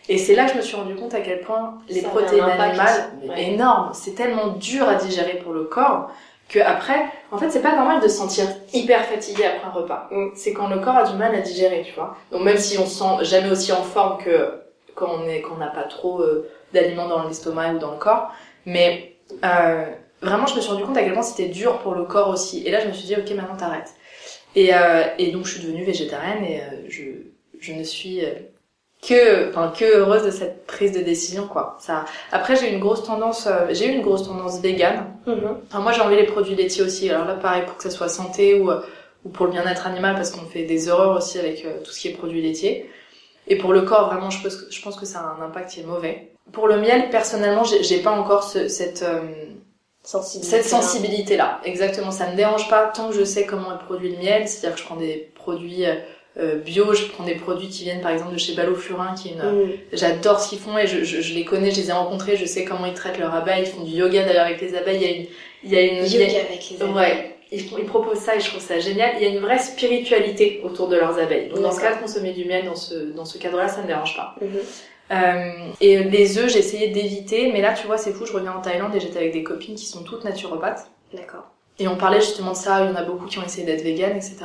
[0.07, 3.11] Et c'est là que je me suis rendu compte à quel point les protéines animales,
[3.37, 6.11] énormes, c'est tellement dur à digérer pour le corps
[6.49, 10.07] que après, en fait, c'est pas normal de se sentir hyper fatigué après un repas.
[10.11, 10.29] Mm.
[10.35, 12.15] C'est quand le corps a du mal à digérer, tu vois.
[12.31, 14.51] Donc même si on se sent jamais aussi en forme que
[14.93, 18.31] quand on est, qu'on n'a pas trop euh, d'aliments dans l'estomac ou dans le corps,
[18.65, 19.85] mais euh,
[20.21, 22.65] vraiment, je me suis rendu compte à quel point c'était dur pour le corps aussi.
[22.65, 23.93] Et là, je me suis dit, ok, maintenant t'arrêtes.
[24.55, 27.03] Et, euh, et donc, je suis devenue végétarienne et euh, je,
[27.59, 28.21] je ne suis
[29.07, 31.77] que enfin que heureuse de cette prise de décision quoi.
[31.79, 35.05] Ça après j'ai eu une grosse tendance euh, j'ai eu une grosse tendance végane.
[35.25, 35.57] Mhm.
[35.67, 37.09] enfin moi j'ai envie les produits laitiers aussi.
[37.09, 38.71] Alors là pareil pour que ça soit santé ou
[39.23, 41.99] ou pour le bien-être animal parce qu'on fait des erreurs aussi avec euh, tout ce
[41.99, 42.89] qui est produits laitiers.
[43.47, 45.71] Et pour le corps vraiment je pense que je pense que ça a un impact
[45.71, 46.31] qui est mauvais.
[46.51, 49.21] Pour le miel personnellement j'ai pas encore ce, cette euh,
[50.03, 53.83] sensibilité cette sensibilité là exactement ça me dérange pas tant que je sais comment est
[53.85, 54.47] produit le miel.
[54.47, 55.85] C'est-à-dire que je prends des produits
[56.37, 59.29] euh, bio, je prends des produits qui viennent par exemple de chez Ballot Furin, qui
[59.29, 59.39] est une...
[59.39, 59.71] Mm.
[59.93, 62.45] j'adore ce qu'ils font et je, je, je, les connais, je les ai rencontrés, je
[62.45, 65.03] sais comment ils traitent leurs abeilles, ils font du yoga d'ailleurs avec les abeilles, il
[65.03, 65.25] y a une,
[65.63, 66.95] il y a une yoga avec les abeilles.
[66.95, 69.11] Ouais, ils, ils, proposent ça et je trouve ça génial.
[69.17, 71.49] Il y a une vraie spiritualité autour de leurs abeilles.
[71.49, 73.87] Donc dans ce cas de consommer du miel dans ce dans ce cadre-là, ça me
[73.87, 74.35] dérange pas.
[74.41, 74.91] Mm-hmm.
[75.11, 78.25] Euh, et les œufs, j'ai essayé d'éviter, mais là, tu vois, c'est fou.
[78.25, 80.89] Je reviens en Thaïlande et j'étais avec des copines qui sont toutes naturopathes.
[81.13, 81.51] D'accord.
[81.77, 82.83] Et on parlait justement de ça.
[82.83, 84.37] Il y en a beaucoup qui ont essayé d'être véganes, etc.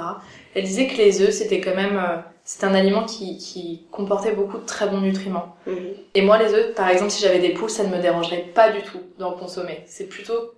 [0.54, 4.32] Elle disait que les œufs, c'était quand même euh, c'est un aliment qui, qui, comportait
[4.32, 5.54] beaucoup de très bons nutriments.
[5.66, 5.94] Mhm.
[6.14, 8.70] Et moi, les œufs, par exemple, si j'avais des poules, ça ne me dérangerait pas
[8.70, 9.84] du tout d'en consommer.
[9.86, 10.54] C'est plutôt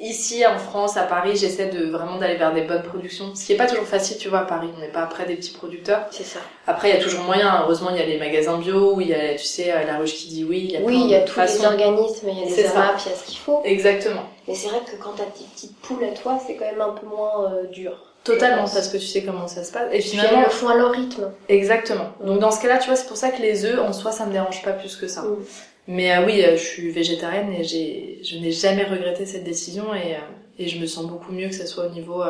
[0.00, 3.34] ici en France, à Paris, j'essaie de vraiment d'aller vers des bonnes productions.
[3.36, 5.36] Ce qui est pas toujours facile, tu vois, à Paris, on n'est pas après des
[5.36, 6.06] petits producteurs.
[6.10, 6.40] C'est ça.
[6.66, 7.62] Après, il y a toujours moyen.
[7.62, 10.14] Heureusement, il y a les magasins bio, où il y a, tu sais, la ruche
[10.14, 10.62] qui dit oui.
[10.64, 13.00] Il y a oui, il y a tous les organismes, il y a des AMAP,
[13.04, 13.60] il y a ce qu'il faut.
[13.64, 14.24] Exactement.
[14.48, 16.94] Mais c'est vrai que quand t'as tes petites poules à toi, c'est quand même un
[16.94, 18.11] peu moins euh, dur.
[18.24, 19.88] Totalement, parce que tu sais comment ça se passe.
[19.92, 21.32] Et finalement, elles le font à leur rythme.
[21.48, 22.12] Exactement.
[22.24, 24.26] Donc dans ce cas-là, tu vois, c'est pour ça que les œufs, en soi, ça
[24.26, 25.22] me dérange pas plus que ça.
[25.22, 25.36] Mm.
[25.88, 29.92] Mais euh, oui, euh, je suis végétarienne et j'ai, je n'ai jamais regretté cette décision
[29.92, 30.18] et, euh,
[30.58, 32.22] et je me sens beaucoup mieux que ce soit au niveau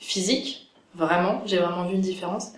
[0.00, 1.42] physique, vraiment.
[1.46, 2.48] J'ai vraiment vu une différence.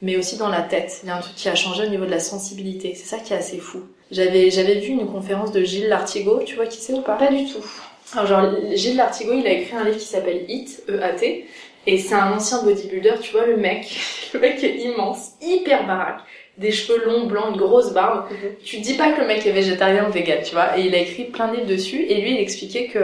[0.00, 1.00] Mais aussi dans la tête.
[1.02, 2.94] Il y a un truc qui a changé au niveau de la sensibilité.
[2.94, 3.80] C'est ça qui est assez fou.
[4.12, 6.44] J'avais, j'avais vu une conférence de Gilles Lartigot.
[6.44, 7.16] Tu vois qui c'est ou pas?
[7.16, 7.64] Pas du tout.
[8.12, 11.46] Alors genre, Gilles Lartigot, il a écrit un livre qui s'appelle Hit, E-A-T.
[11.90, 13.98] Et c'est un ancien bodybuilder, tu vois, le mec,
[14.34, 16.20] le mec est immense, hyper baraque,
[16.58, 18.30] des cheveux longs, blancs, une grosse barbe.
[18.30, 18.50] Mhm.
[18.62, 20.76] Tu dis pas que le mec est végétarien ou vegan, tu vois.
[20.76, 22.98] Et il a écrit plein de livres dessus, et lui, il expliquait que,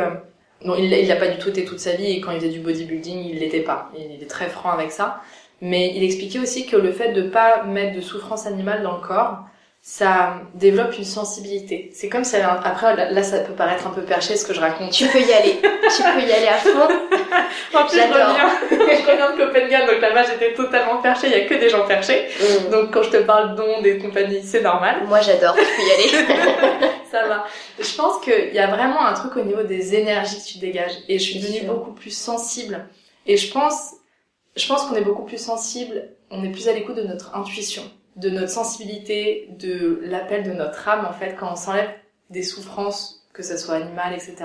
[0.66, 2.52] non, il, il a pas du tout été toute sa vie, et quand il faisait
[2.52, 3.90] du bodybuilding, il l'était pas.
[3.96, 5.22] Il est très franc avec ça.
[5.62, 9.00] Mais il expliquait aussi que le fait de pas mettre de souffrance animale dans le
[9.00, 9.46] corps,
[9.86, 11.90] ça développe une sensibilité.
[11.92, 12.58] C'est comme ça.
[12.64, 14.90] Après, là, ça peut paraître un peu perché ce que je raconte.
[14.92, 15.60] Tu peux y aller.
[15.60, 16.70] tu peux y aller à fond.
[17.74, 21.26] en plus, je reviens, je reviens de Copenhague, donc là-bas, j'étais totalement perchée.
[21.26, 22.28] Il y a que des gens perchés.
[22.40, 22.70] Mm.
[22.70, 25.02] Donc, quand je te parle d'ondes et de compagnie, c'est normal.
[25.06, 25.54] Moi, j'adore.
[25.54, 26.26] Tu peux y aller.
[27.10, 27.44] ça va.
[27.78, 30.94] Je pense qu'il y a vraiment un truc au niveau des énergies que tu dégages.
[31.10, 32.88] Et je suis devenue beaucoup plus sensible.
[33.26, 33.96] Et je pense,
[34.56, 36.08] je pense qu'on est beaucoup plus sensible.
[36.30, 37.82] On est plus à l'écoute de notre intuition
[38.16, 41.90] de notre sensibilité, de l'appel de notre âme en fait quand on s'enlève
[42.30, 44.36] des souffrances, que ce soit animales, etc.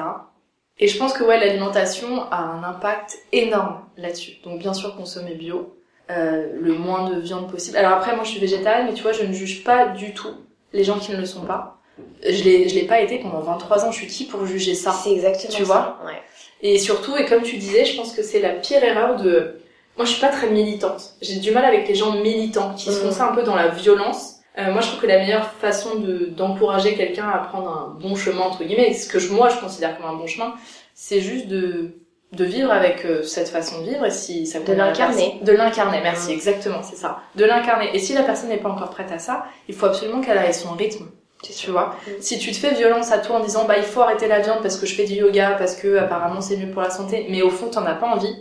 [0.79, 4.37] Et je pense que ouais, l'alimentation a un impact énorme là-dessus.
[4.43, 5.75] Donc bien sûr consommer bio,
[6.09, 7.77] euh, le moins de viande possible.
[7.77, 10.33] Alors après moi je suis végétarienne, mais tu vois je ne juge pas du tout
[10.73, 11.77] les gens qui ne le sont pas.
[12.23, 13.91] Je l'ai je l'ai pas été pendant 23 ans.
[13.91, 14.91] Je suis qui pour juger ça?
[14.91, 15.99] C'est exactement tu vois?
[16.05, 16.21] Ouais.
[16.61, 19.59] Et surtout et comme tu disais, je pense que c'est la pire erreur de
[19.99, 21.15] moi, je suis pas très militante.
[21.21, 23.67] J'ai du mal avec les gens militants qui se font ça un peu dans la
[23.67, 24.37] violence.
[24.57, 28.15] Euh, moi, je trouve que la meilleure façon de d'encourager quelqu'un à prendre un bon
[28.15, 30.53] chemin entre guillemets, ce que je, moi je considère comme un bon chemin,
[30.95, 31.95] c'est juste de
[32.31, 35.39] de vivre avec euh, cette façon de vivre et si ça de l'incarner.
[35.41, 37.19] de l'incarner merci exactement c'est ça.
[37.35, 37.89] De l'incarner.
[37.93, 40.53] Et si la personne n'est pas encore prête à ça il faut absolument qu'elle ait
[40.53, 41.07] son rythme
[41.41, 41.95] tu vois.
[42.19, 44.61] Si tu te fais violence à toi en disant bah il faut arrêter la viande
[44.61, 47.41] parce que je fais du yoga parce que apparemment c'est mieux pour la santé mais
[47.41, 48.35] au fond t'en as pas envie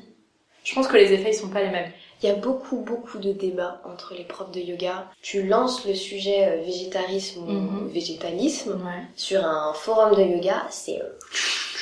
[0.64, 1.90] je pense que les effets ils sont pas les mêmes.
[2.22, 5.06] Il y a beaucoup, beaucoup de débats entre les profs de yoga.
[5.22, 7.88] Tu lances le sujet euh, végétarisme ou Mhm.
[7.88, 9.04] végétalisme Ouais.
[9.14, 11.10] sur un forum de yoga, c'est euh,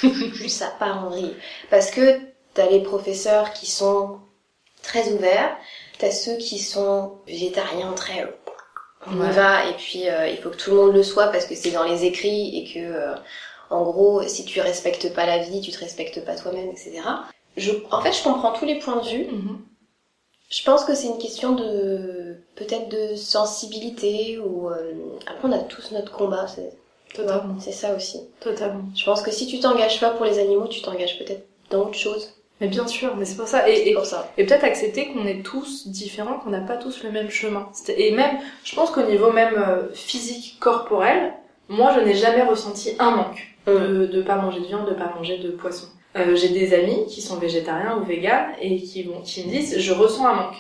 [0.48, 1.34] ça part en vrille.
[1.70, 2.20] Parce que
[2.54, 4.18] t'as les professeurs qui sont
[4.82, 5.56] très ouverts,
[5.98, 8.26] t'as ceux qui sont végétariens très euh,
[9.08, 9.28] on Ouais.
[9.28, 11.54] y va et puis euh, il faut que tout le monde le soit parce que
[11.54, 13.14] c'est dans les écrits et que euh,
[13.70, 17.02] en gros si tu respectes pas la vie tu te respectes pas toi-même etc
[17.56, 19.58] je, en fait je comprends tous les points de vue Mhm.
[20.50, 24.92] je pense que c'est une question de peut-être de sensibilité ou euh,
[25.26, 26.72] après on a tous notre combat c'est
[27.14, 27.54] Totalement.
[27.60, 28.82] c'est ça aussi Totalement.
[28.94, 31.94] je pense que si tu t'engages pas pour les animaux tu t'engages peut-être dans autre
[31.98, 33.68] chose Mais bien sûr, mais c'est pour ça.
[33.68, 37.10] Et, pour ça et peut-être accepter qu'on est tous différents, qu'on n'a pas tous le
[37.10, 37.68] même chemin.
[37.88, 41.34] Et même, je pense qu'au niveau même euh, physique, corporel,
[41.68, 45.12] moi je n'ai jamais ressenti un manque de, de pas manger de viande, de pas
[45.16, 45.86] manger de poisson.
[46.16, 50.26] Euh, J'ai des amis qui sont végétariens ou véganes et qui, me disent je ressens
[50.26, 50.56] un manque.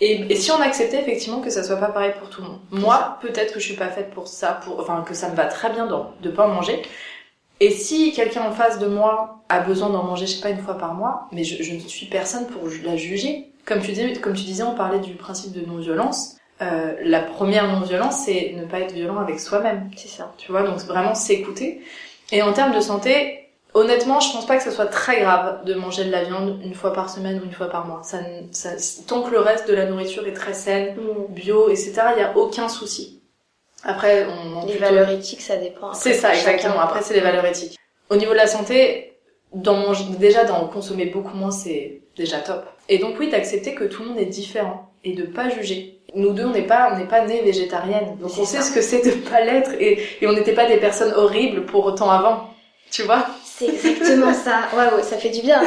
[0.00, 2.60] Et, et si on acceptait effectivement que ça soit pas pareil pour tout le monde.
[2.70, 5.46] Moi, peut-être que je suis pas faite pour ça, pour, enfin que ça me va
[5.46, 6.82] très bien dans, de pas en manger.
[7.60, 10.62] Et si quelqu'un en face de moi a besoin d'en manger, je sais pas, une
[10.62, 13.46] fois par mois, mais je, je ne suis personne pour la juger.
[13.64, 16.36] Comme tu, disais, comme tu disais, on parlait du principe de non-violence.
[16.62, 19.90] Euh, la première non-violence, c'est ne pas être violent avec soi-même.
[19.96, 21.82] c'est ça Tu vois, donc vraiment s'écouter.
[22.32, 23.37] Et en termes de santé,
[23.78, 26.74] honnêtement, je pense pas que ce soit très grave de manger de la viande une
[26.74, 28.00] fois par semaine ou une fois par mois.
[28.02, 28.70] Ça, ne- ça,
[29.06, 30.94] tant que le reste de la nourriture est très saine,
[31.30, 33.20] bio, etc., il y a aucun souci.
[33.84, 36.80] Après, on les plutôt- valeurs éthiques ça dépend c'est ça, exactement.
[36.80, 37.78] Après, c'est les valeurs éthiques.
[38.10, 39.12] Au niveau de la santé,
[40.18, 42.64] déjà d'en consommer beaucoup moins, c'est déjà top.
[42.88, 46.00] Et donc oui, d'accepter que tout le monde est différent et de pas juger.
[46.14, 48.60] Nous deux, on n'est pas, on n'est pas nés végétariennes, donc on ça.
[48.60, 51.66] sait ce que c'est de pas l'être et, et on n'était pas des personnes horribles
[51.66, 52.50] pour autant avant.
[52.90, 53.26] Tu vois?
[53.58, 54.68] C'est exactement ça.
[54.76, 55.62] Ouais, ça fait du bien.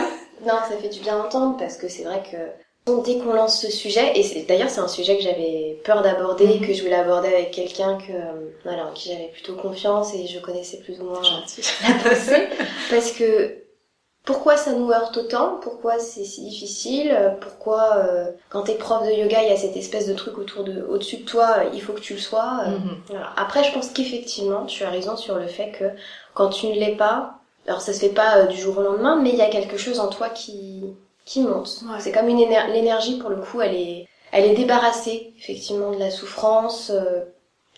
[0.46, 2.38] Non, ça fait du bien d'entendre parce que c'est vrai que
[2.86, 6.48] bon, dès qu'on lance ce sujet, et d'ailleurs c'est un sujet que j'avais peur d'aborder,
[6.60, 6.66] Mhm.
[6.68, 10.78] que je voulais aborder avec quelqu'un que euh, qui j'avais plutôt confiance et je connaissais
[10.78, 12.48] plus ou moins la pensée,
[12.90, 13.58] parce que
[14.24, 15.60] pourquoi ça nous heurte autant?
[15.62, 17.16] Pourquoi c'est si difficile?
[17.42, 20.64] Pourquoi euh, quand t'es prof de yoga, il y a cette espèce de truc autour
[20.64, 22.62] de, au-dessus de toi, euh, il faut que tu le sois.
[22.68, 23.20] euh, Mhm.
[23.36, 25.86] Après, je pense qu'effectivement, tu as raison sur le fait que
[26.36, 29.20] quand tu ne l'es pas, alors ça se fait pas euh, du jour au lendemain,
[29.22, 30.84] mais il y a quelque chose en toi qui
[31.26, 31.82] qui monte.
[31.84, 32.00] Ouais.
[32.00, 35.98] C'est comme une éner- l'énergie pour le coup, elle est elle est débarrassée effectivement de
[36.00, 37.22] la souffrance, euh,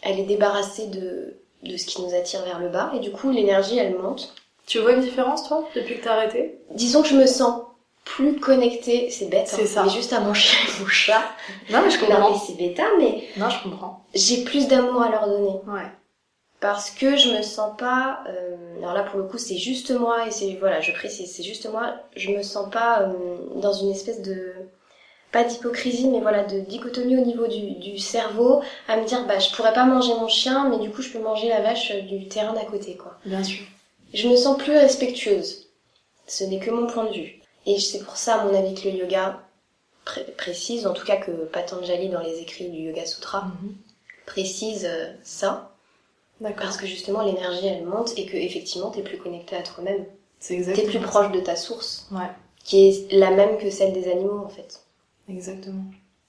[0.01, 3.31] elle est débarrassée de de ce qui nous attire vers le bas et du coup
[3.31, 4.33] l'énergie elle monte.
[4.65, 6.57] Tu vois une différence, toi, depuis que t'as arrêté?
[6.71, 7.63] Disons que je me sens
[8.05, 9.83] plus connectée, c'est bête, hein, C'est ça.
[9.83, 11.21] mais juste à mon chien et mon chat.
[11.69, 12.39] Non, mais je Non mais comprends.
[12.39, 14.05] c'est bêta, mais Non, je comprends.
[14.13, 15.59] j'ai plus d'amour à leur donner.
[15.67, 15.87] Ouais.
[16.63, 20.25] Parce que je me sens pas euh, alors là pour le coup c'est juste moi
[20.27, 23.91] et c'est voilà je précise c'est juste moi je me sens pas euh, dans une
[23.91, 24.53] espèce de
[25.33, 29.39] pas d'hypocrisie mais voilà de dichotomie au niveau du, du cerveau à me dire bah
[29.39, 32.01] je pourrais pas manger mon chien mais du coup je peux manger la vache euh,
[32.01, 33.63] du terrain d'à côté quoi Bien sûr.
[34.13, 35.67] je me sens plus respectueuse
[36.27, 38.87] ce n'est que mon point de vue et c'est pour ça à mon avis que
[38.87, 39.41] le yoga
[40.05, 43.75] pré- précise en tout cas que Patanjali dans les écrits du Yoga Sutra Mhm.
[44.25, 44.89] précise
[45.23, 45.69] ça.
[46.51, 50.05] Parce que justement l'énergie elle monte et que effectivement t'es plus connecté à toi-même.
[50.39, 50.89] C'est T'es exactement.
[50.89, 52.27] plus proche de ta source, Ouais.
[52.63, 54.81] qui est la même que celle des animaux en fait.
[55.29, 55.85] Exactement.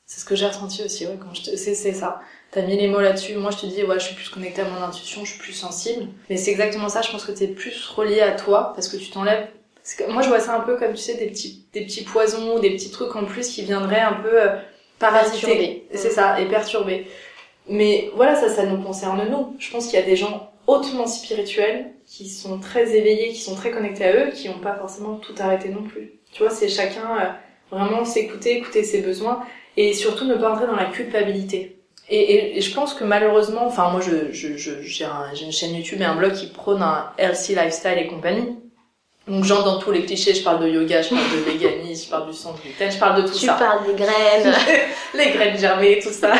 [0.06, 1.56] C'est ce que j'ai ressenti aussi, ouais, quand je te...
[1.56, 2.20] c'est, c'est ça.
[2.52, 3.34] T'as mis les mots là-dessus.
[3.36, 5.54] Moi, je te dis, ouais, je suis plus connectée à mon intuition, je suis plus
[5.54, 6.08] sensible.
[6.30, 9.10] Mais c'est exactement ça, je pense que t'es plus relié à toi, parce que tu
[9.10, 9.48] t'enlèves...
[9.98, 12.58] que- Moi, je vois ça un peu comme, tu sais, des petits, des petits poisons,
[12.60, 14.56] des petits trucs en plus qui viendraient un peu euh,
[14.98, 15.46] parasiter.
[15.46, 15.86] Perturber.
[15.94, 17.06] C'est ça, et perturber.
[17.68, 19.56] Mais voilà, ça, ça nous concerne nous.
[19.58, 23.54] Je pense qu'il y a des gens hautement spirituels, qui sont très éveillés, qui sont
[23.54, 26.12] très connectés à eux, qui n'ont pas forcément tout arrêté non plus.
[26.32, 27.18] Tu vois, c'est chacun...
[27.20, 27.30] euh,
[27.70, 29.42] vraiment s'écouter, écouter ses besoins
[29.76, 31.76] et surtout ne pas entrer dans la culpabilité.
[32.08, 35.50] Et, et, et je pense que malheureusement, enfin moi je, je, je, j'ai, j'ai une
[35.50, 38.56] chaîne YouTube et un blog qui prône un healthy lifestyle et compagnie.
[39.26, 42.10] Donc j'entre dans tous les clichés, je parle de yoga, je parle de véganisme, je
[42.10, 43.54] parle du sang gluten, je parle de tout tu ça.
[43.54, 44.52] parles des graines.
[45.14, 46.32] les graines germées, tout ça.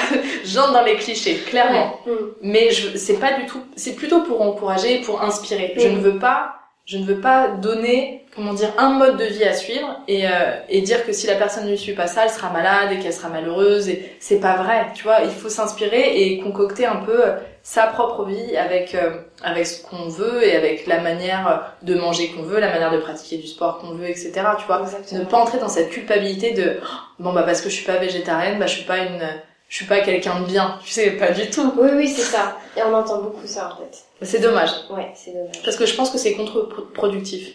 [0.45, 1.99] j'entre dans les clichés, clairement.
[2.07, 2.13] Ouais.
[2.13, 2.17] Mm.
[2.43, 5.73] Mais je, c'est pas du tout, c'est plutôt pour encourager, pour inspirer.
[5.79, 5.93] Je Mm.
[5.95, 9.55] ne veux pas, je ne veux pas donner, comment dire, un mode de vie à
[9.55, 10.31] suivre et, euh,
[10.69, 13.15] et dire que si la personne ne suit pas ça, elle sera malade et qu'elle
[13.15, 14.89] sera malheureuse et c'est pas vrai.
[14.95, 17.33] Tu vois, il faut s'inspirer et concocter un peu euh,
[17.65, 22.29] sa propre vie avec, euh, avec ce qu'on veut et avec la manière de manger
[22.29, 24.33] qu'on veut, la manière de pratiquer du sport qu'on veut, etc.
[24.59, 25.21] Tu vois, Exactement.
[25.21, 26.87] ne pas entrer dans cette culpabilité de, oh,
[27.19, 29.27] bon bah parce que je suis pas végétarienne, bah je suis pas une,
[29.71, 30.79] je suis pas quelqu'un de bien.
[30.85, 31.73] Tu sais, pas du tout.
[31.79, 32.59] Oui, oui, c'est ça.
[32.77, 34.05] Et on entend beaucoup ça en fait.
[34.21, 34.71] C'est dommage.
[34.91, 35.63] Ouais, c'est dommage.
[35.65, 37.55] Parce que je pense que c'est contre-productif.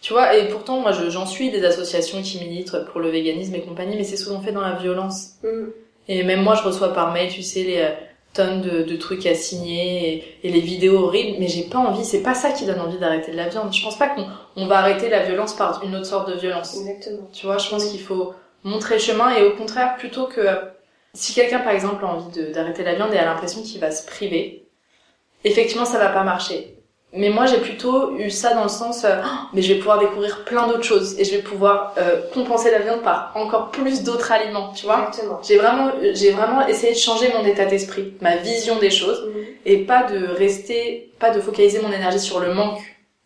[0.00, 3.62] Tu vois, et pourtant, moi, j'en suis des associations qui militent pour le véganisme et
[3.62, 5.38] compagnie, mais c'est souvent fait dans la violence.
[5.42, 5.70] Mm.
[6.06, 7.90] Et même moi, je reçois par mail, tu sais, les euh,
[8.34, 12.04] tonnes de, de trucs à signer et, et les vidéos horribles, mais j'ai pas envie,
[12.04, 13.72] c'est pas ça qui donne envie d'arrêter de la viande.
[13.72, 16.76] Je pense pas qu'on on va arrêter la violence par une autre sorte de violence.
[16.76, 17.28] Exactement.
[17.32, 20.42] Tu vois, je pense qu'il faut montrer le chemin et au contraire, plutôt que
[21.14, 24.04] si quelqu'un par exemple a envie d'arrêter la viande et a l'impression qu'il va se
[24.06, 24.66] priver,
[25.44, 26.76] effectivement ça va pas marcher.
[27.16, 29.98] Mais moi j'ai plutôt eu ça dans le sens, euh, Oh, mais je vais pouvoir
[30.00, 34.02] découvrir plein d'autres choses et je vais pouvoir euh, compenser la viande par encore plus
[34.02, 35.06] d'autres aliments, tu vois.
[35.08, 35.40] Exactement.
[35.42, 39.38] J'ai vraiment, j'ai vraiment essayé de changer mon état d'esprit, ma vision des choses Mm.
[39.66, 42.80] et pas de rester, pas de focaliser mon énergie sur le manque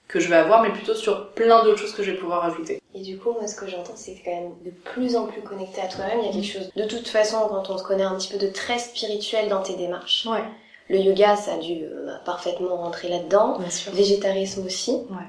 [0.06, 2.80] que je vais avoir, mais plutôt sur plein d'autres choses que je vais pouvoir ajouter.
[2.94, 5.42] Et du coup, moi, ce que j'entends, c'est que quand même de plus en plus
[5.42, 6.18] connecté à toi-même.
[6.22, 8.38] Il y a quelque chose, de toute façon, quand on te connaît un petit peu
[8.38, 10.26] de très spirituel dans tes démarches.
[10.30, 10.42] Ouais,
[10.88, 13.58] Le yoga, ça a dû euh, parfaitement rentrer là-dedans.
[13.58, 13.92] bien sûr.
[13.92, 14.92] Végétarisme aussi.
[15.10, 15.26] Ouais.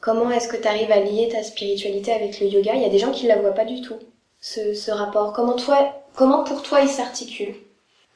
[0.00, 2.74] Comment est-ce que tu arrives à lier ta spiritualité avec le yoga?
[2.74, 3.98] Il y a des gens qui ne la voient pas du tout,
[4.40, 5.32] ce, ce rapport.
[5.32, 7.54] Comment toi, comment pour toi il s'articule?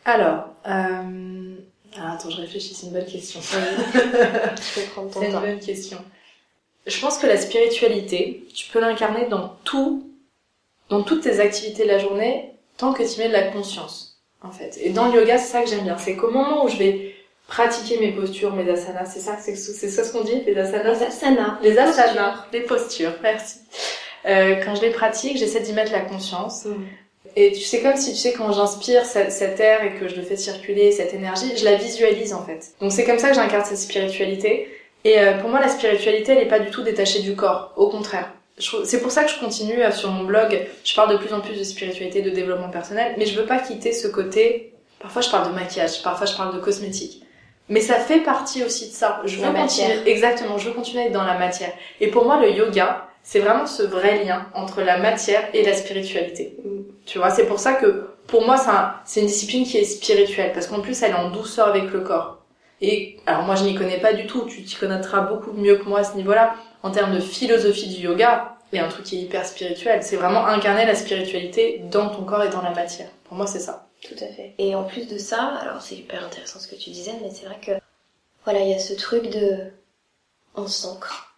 [0.05, 1.57] Alors, euh...
[1.97, 3.41] ah, attends, je réfléchis, c'est une bonne question.
[3.43, 5.99] Je peux prendre ton C'est une bonne question.
[6.87, 10.11] Je pense que la spiritualité, tu peux l'incarner dans tout,
[10.89, 14.12] dans toutes tes activités de la journée, tant que tu mets de la conscience,
[14.45, 14.79] en fait.
[14.81, 15.99] Et dans le yoga, c'est ça que j'aime bien.
[15.99, 17.15] C'est qu'au moment où je vais
[17.49, 20.95] pratiquer mes postures, mes asanas, c'est ça, c'est c'est ça ce qu'on dit, les asanas?
[20.95, 21.59] Les asanas.
[21.63, 23.59] Les asanas, les postures, merci.
[24.25, 26.65] Euh, quand je les pratique, j'essaie d'y mettre la conscience.
[26.65, 26.85] Mm.
[27.35, 30.17] Et tu sais, comme si tu sais, quand j'inspire cette, cet air et que je
[30.17, 32.73] le fais circuler, cette énergie, je la visualise en fait.
[32.81, 34.69] Donc c'est comme ça que j'incarne cette spiritualité.
[35.05, 37.73] Et euh, pour moi, la spiritualité, elle est pas du tout détachée du corps.
[37.77, 38.33] Au contraire.
[38.59, 40.61] C'est pour ça que je continue sur mon blog.
[40.85, 43.59] Je parle de plus en plus de spiritualité, de développement personnel, mais je veux pas
[43.59, 44.75] quitter ce côté.
[45.01, 47.23] Parfois, je parle de maquillage, parfois, je parle de cosmétique.
[47.69, 49.21] Mais ça fait partie aussi de ça.
[49.25, 49.89] Je veux La continuer.
[49.89, 50.07] matière.
[50.07, 50.59] Exactement.
[50.59, 51.73] Je veux continuer à être dans la matière.
[52.01, 55.73] Et pour moi, le yoga, c'est vraiment ce vrai lien entre la matière et la
[55.75, 56.57] spiritualité.
[57.07, 59.85] Tu vois, c'est pour ça que pour moi, c'est un- c'est une discipline qui est
[59.85, 62.39] spirituelle parce qu'en plus, elle est en douceur avec le corps.
[62.81, 64.45] Et alors moi, je n'y connais pas du tout.
[64.47, 66.55] Tu t'y connaîtras beaucoup mieux que moi à ce niveau-là.
[66.83, 70.03] En termes de philosophie du yoga, il y a un truc qui est hyper spirituel.
[70.03, 73.09] C'est vraiment incarner la spiritualité dans ton corps et dans la matière.
[73.25, 73.87] Pour moi, c'est ça.
[74.03, 74.55] Tout à fait.
[74.59, 77.47] Et en plus de ça, alors c'est hyper intéressant ce que tu disais, mais c'est
[77.47, 77.73] vrai que
[78.45, 79.57] voilà, il y a ce truc de
[80.57, 81.37] on s'ancre.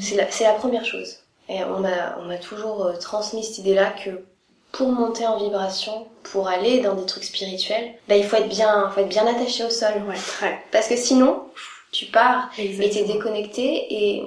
[0.00, 1.18] C'est la, c'est la première chose.
[1.48, 4.24] Et on m'a on toujours euh, transmis cette idée-là que
[4.72, 8.90] pour monter en vibration, pour aller dans des trucs spirituels, bah, il faut être bien,
[8.90, 9.92] faut être bien attaché au sol.
[10.08, 10.58] Ouais, très.
[10.72, 11.44] Parce que sinon,
[11.92, 13.14] tu pars et t'es Exactement.
[13.14, 14.24] déconnecté et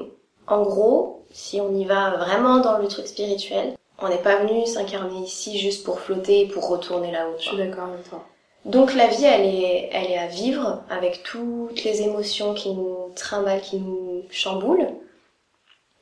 [0.47, 4.65] en gros, si on y va vraiment dans le truc spirituel, on n'est pas venu
[4.65, 7.35] s'incarner ici juste pour flotter et pour retourner là-haut.
[7.37, 8.25] Je suis d'accord avec toi.
[8.65, 13.11] Donc la vie, elle est, elle est à vivre avec toutes les émotions qui nous
[13.15, 14.87] trimballent, qui nous chamboulent,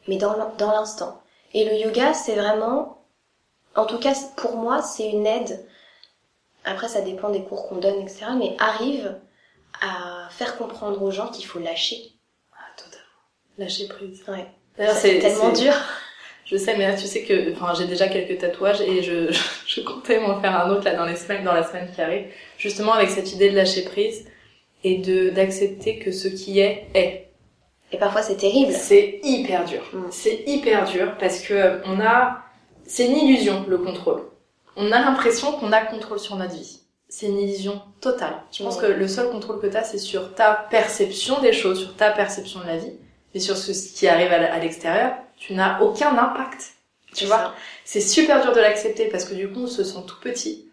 [0.08, 1.22] mais dans l'instant.
[1.54, 2.98] Et le yoga, c'est vraiment,
[3.76, 5.66] en tout cas pour moi, c'est une aide.
[6.66, 8.26] Après, ça dépend des cours qu'on donne, etc.
[8.38, 9.18] Mais arrive
[9.82, 12.12] à faire comprendre aux gens qu'il faut lâcher.
[13.60, 14.24] Lâcher prise.
[14.28, 14.48] Ouais.
[14.78, 15.74] D'ailleurs, c'est tellement dur.
[16.46, 19.32] Je sais, mais là, tu sais que, enfin, j'ai déjà quelques tatouages et je,
[19.68, 22.26] je comptais m'en faire un autre là dans les semaines, dans la semaine qui arrive,
[22.58, 24.26] justement avec cette idée de lâcher prise
[24.84, 27.28] et de d'accepter que ce qui est est.
[27.92, 28.72] Et parfois, c'est terrible.
[28.74, 29.82] C'est hyper dur.
[29.94, 30.04] Mm.
[30.12, 32.44] C'est hyper dur parce que euh, on a,
[32.86, 34.24] c'est une illusion le contrôle.
[34.76, 36.80] On a l'impression qu'on a contrôle sur notre vie.
[37.10, 38.36] C'est une illusion totale.
[38.52, 38.88] Je pense Ouais.
[38.88, 42.12] que le seul contrôle que tu as, c'est sur ta perception des choses, sur ta
[42.12, 42.94] perception de la vie.
[43.36, 46.74] Et sur ce qui arrive à l'extérieur, tu n'as aucun impact.
[47.16, 47.54] Tu vois.
[47.86, 50.66] C'est super dur de l'accepter parce que du coup, on se sent tout petit.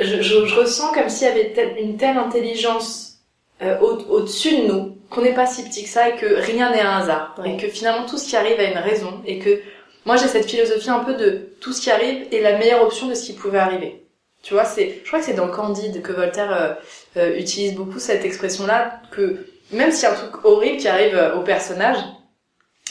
[0.00, 3.18] Je, je, je ressens comme s'il y avait une telle intelligence
[3.62, 6.70] euh, au- au-dessus de nous, qu'on n'est pas si petit que ça et que rien
[6.70, 7.34] n'est un hasard.
[7.38, 7.54] Ouais.
[7.54, 9.20] Et que finalement, tout ce qui arrive a une raison.
[9.26, 9.60] Et que
[10.04, 13.08] moi, j'ai cette philosophie un peu de tout ce qui arrive est la meilleure option
[13.08, 14.04] de ce qui pouvait arriver.
[14.42, 16.74] Tu vois, c'est, je crois que c'est dans Candide que Voltaire euh,
[17.20, 21.14] euh, utilise beaucoup cette expression-là, que même s'il y a un truc horrible qui arrive
[21.16, 21.98] euh, au personnage,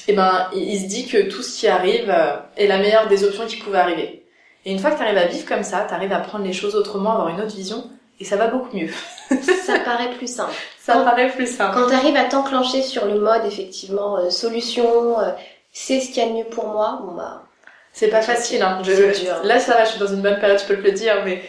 [0.08, 3.24] eh ben, il, se dit que tout ce qui arrive euh, est la meilleure des
[3.24, 4.24] options qui pouvaient arriver.
[4.66, 6.54] Et une fois que tu arrives à vivre comme ça, tu arrives à prendre les
[6.54, 8.90] choses autrement, avoir une autre vision, et ça va beaucoup mieux.
[9.66, 10.54] Ça paraît plus simple.
[10.80, 11.74] Ça Quand- paraît plus simple.
[11.76, 15.32] Quand tu arrives à t'enclencher sur le mode, effectivement, euh, solution, euh,
[15.74, 17.44] c'est ce qu'il y a de mieux pour moi, bon bah,
[17.94, 18.80] C'est pas facile, hein.
[18.84, 19.36] Je- dur.
[19.44, 21.42] Là, ça va, je suis dans une bonne période, je peux te le dire, mais,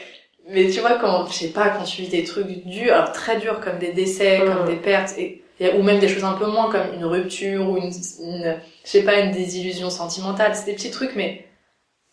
[0.49, 3.39] mais tu vois, quand, je sais pas, quand tu vis des trucs durs, alors très
[3.39, 4.45] durs, comme des décès, Mm.
[4.47, 7.69] comme des pertes, et, et- ou même des choses un peu moins, comme une rupture,
[7.71, 11.47] ou une, une je sais pas, une désillusion sentimentale, c'est des petits trucs, mais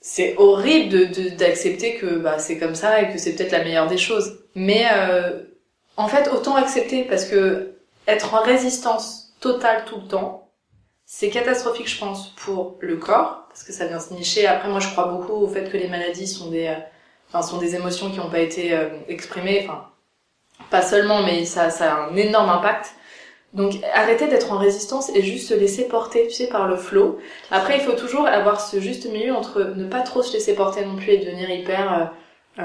[0.01, 3.63] c'est horrible de, de- d'accepter que, bah, c'est comme ça, et que c'est peut-être la
[3.63, 4.39] meilleure des choses.
[4.55, 5.39] Mais, euh,
[5.97, 7.71] en fait, autant accepter, parce que
[8.07, 10.49] être en résistance totale tout le temps,
[11.05, 14.47] c'est catastrophique, je pense, pour le corps, parce que ça vient se nicher.
[14.47, 16.75] Après, moi, je crois beaucoup au fait que les maladies sont des, euh,
[17.29, 19.61] enfin, sont des émotions qui n'ont pas été euh, exprimées.
[19.65, 19.85] Enfin,
[20.69, 22.93] pas seulement, mais ça, ça a un énorme impact.
[23.53, 27.19] Donc, arrêter d'être en résistance et juste se laisser porter, tu sais, par le flot.
[27.51, 30.83] Après, il faut toujours avoir ce juste milieu entre ne pas trop se laisser porter
[30.83, 32.11] non plus et devenir hyper
[32.59, 32.63] euh,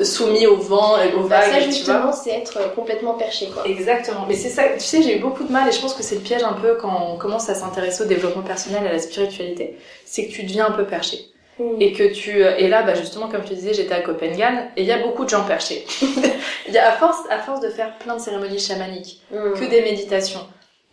[0.00, 1.52] euh, soumis au vent et au Bah, vagues.
[1.52, 3.64] ça justement, c'est être complètement perché quoi.
[3.66, 4.26] Exactement.
[4.26, 6.16] Mais c'est ça, tu sais, j'ai eu beaucoup de mal et je pense que c'est
[6.16, 9.76] le piège un peu quand on commence à s'intéresser au développement personnel, à la spiritualité.
[10.04, 11.18] C'est que tu deviens un peu perché.
[11.58, 11.80] Mm.
[11.80, 14.82] Et que tu, et là, bah, justement, comme je te disais, j'étais à Copenhague et
[14.82, 15.84] il y a beaucoup de gens perchés.
[16.66, 19.52] Il y a, à force, à force de faire plein de cérémonies chamaniques, Mm.
[19.60, 20.46] que des méditations,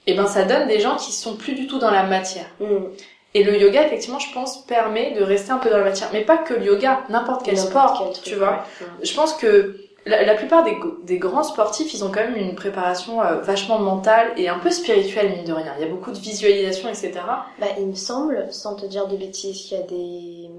[0.06, 2.46] et ben, ça donne des gens qui sont plus du tout dans la matière.
[2.60, 2.88] Mm.
[3.34, 6.10] Et le yoga, effectivement, je pense, permet de rester un peu dans la matière.
[6.12, 8.66] Mais pas que le yoga, n'importe quel sport, quel truc, tu vois.
[8.82, 8.88] ouais.
[9.06, 12.56] Je pense que la, la plupart des, des grands sportifs, ils ont quand même une
[12.56, 15.74] préparation euh, vachement mentale et un peu spirituelle, mine de rien.
[15.78, 17.12] Il y a beaucoup de visualisation, etc.
[17.60, 20.50] Bah, il me semble, sans te dire de bêtises, qu'il y a des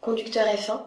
[0.00, 0.80] conducteurs F1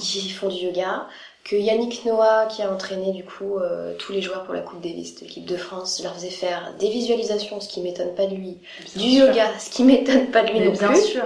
[0.00, 1.06] qui font du yoga,
[1.44, 4.80] que Yannick Noah, qui a entraîné du coup euh, tous les joueurs pour la Coupe
[4.80, 8.34] Davis de l'équipe de France, leur faisait faire des visualisations, ce qui m'étonne pas de
[8.34, 8.58] lui,
[8.94, 9.26] Bien du sûr.
[9.28, 11.02] yoga, ce qui m'étonne pas de lui Mais non bien plus.
[11.02, 11.22] sûr.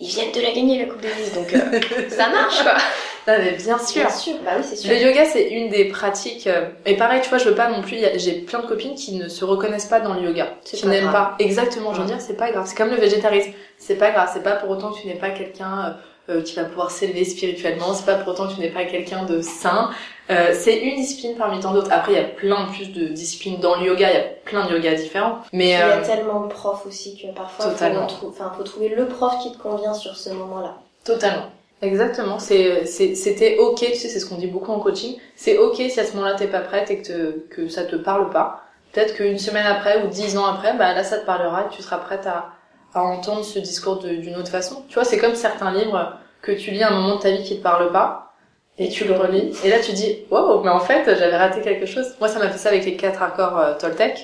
[0.00, 2.76] Ils viennent de la gagner la Coupe Davis, donc euh, ça marche quoi.
[3.26, 4.02] Non, mais bien sûr.
[4.02, 4.90] Bien sûr, bah oui c'est sûr.
[4.90, 6.46] Le yoga, c'est une des pratiques.
[6.46, 7.98] euh, Et pareil, tu vois, je veux pas non plus.
[8.16, 11.10] J'ai plein de copines qui ne se reconnaissent pas dans le yoga, qui pas n'aiment
[11.10, 11.34] pas.
[11.40, 11.92] Exactement.
[11.92, 12.64] Je veux dire, c'est pas grave.
[12.68, 13.50] C'est comme le végétarisme.
[13.78, 14.30] C'est pas grave.
[14.32, 15.96] C'est pas pour autant que tu n'es pas quelqu'un
[16.28, 17.94] euh, qui va pouvoir s'élever spirituellement.
[17.94, 19.90] C'est pas pour autant que tu n'es pas quelqu'un de sain.
[20.30, 21.90] Euh, c'est une discipline parmi tant d'autres.
[21.92, 24.10] Après, il y a plein plus de disciplines dans le yoga.
[24.10, 25.38] Il y a plein de yogas différents.
[25.52, 28.06] Mais il y a euh, tellement de profs aussi que parfois faut, Totalement.
[28.06, 30.74] trou- enfin, faut trouver le prof qui te convient sur ce moment-là.
[31.04, 31.46] Totalement.
[31.82, 32.38] Exactement.
[32.38, 35.16] C'était ok, tu sais, c'est ce qu'on dit beaucoup en coaching.
[35.36, 37.96] C'est ok si à ce moment-là t'es pas prête et que, te- que ça te
[37.96, 38.62] parle pas.
[38.92, 41.82] Peut-être qu'une semaine après ou dix ans après, bah là ça te parlera et tu
[41.82, 42.46] seras prête à,
[42.94, 44.84] à entendre ce discours d'une autre façon.
[44.88, 47.42] Tu vois, c'est comme certains livres que tu lis à un moment de ta vie
[47.42, 48.32] qui te parle pas
[48.78, 51.86] et tu le relis et là tu dis wow, mais en fait j'avais raté quelque
[51.86, 52.14] chose.
[52.20, 54.18] Moi ça m'a fait ça avec les quatre accords euh, Toltec.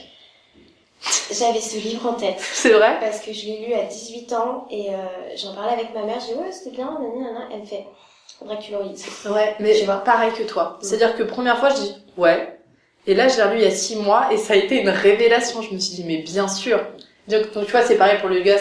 [1.31, 2.37] J'avais ce livre en tête.
[2.39, 2.99] C'est vrai?
[3.01, 4.97] Parce que je l'ai lu à 18 ans et euh,
[5.37, 7.87] j'en parlais avec ma mère, j'ai dit ouais c'était bien, nanana, elle me fait,
[8.39, 9.05] faudrait que tu le relises.
[9.29, 9.97] Ouais, mais Tu vois.
[9.97, 10.79] pareil que toi.
[10.81, 12.59] C'est-à-dire que première fois, je dis ouais.
[13.09, 14.89] Et là, je l'ai relu il y a six mois et ça a été une
[14.89, 15.61] révélation.
[15.61, 16.79] Je me suis dit, mais bien sûr.
[17.27, 18.57] Donc, donc, tu vois, c'est pareil pour le yoga.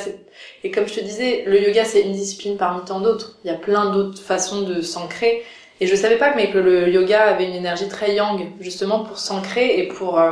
[0.63, 3.37] Et comme je te disais, le yoga, c'est une discipline parmi tant d'autres.
[3.43, 5.43] Il y a plein d'autres façons de s'ancrer.
[5.79, 9.19] Et je savais pas mais que le yoga avait une énergie très yang, justement pour
[9.19, 10.19] s'ancrer et pour...
[10.19, 10.31] euh,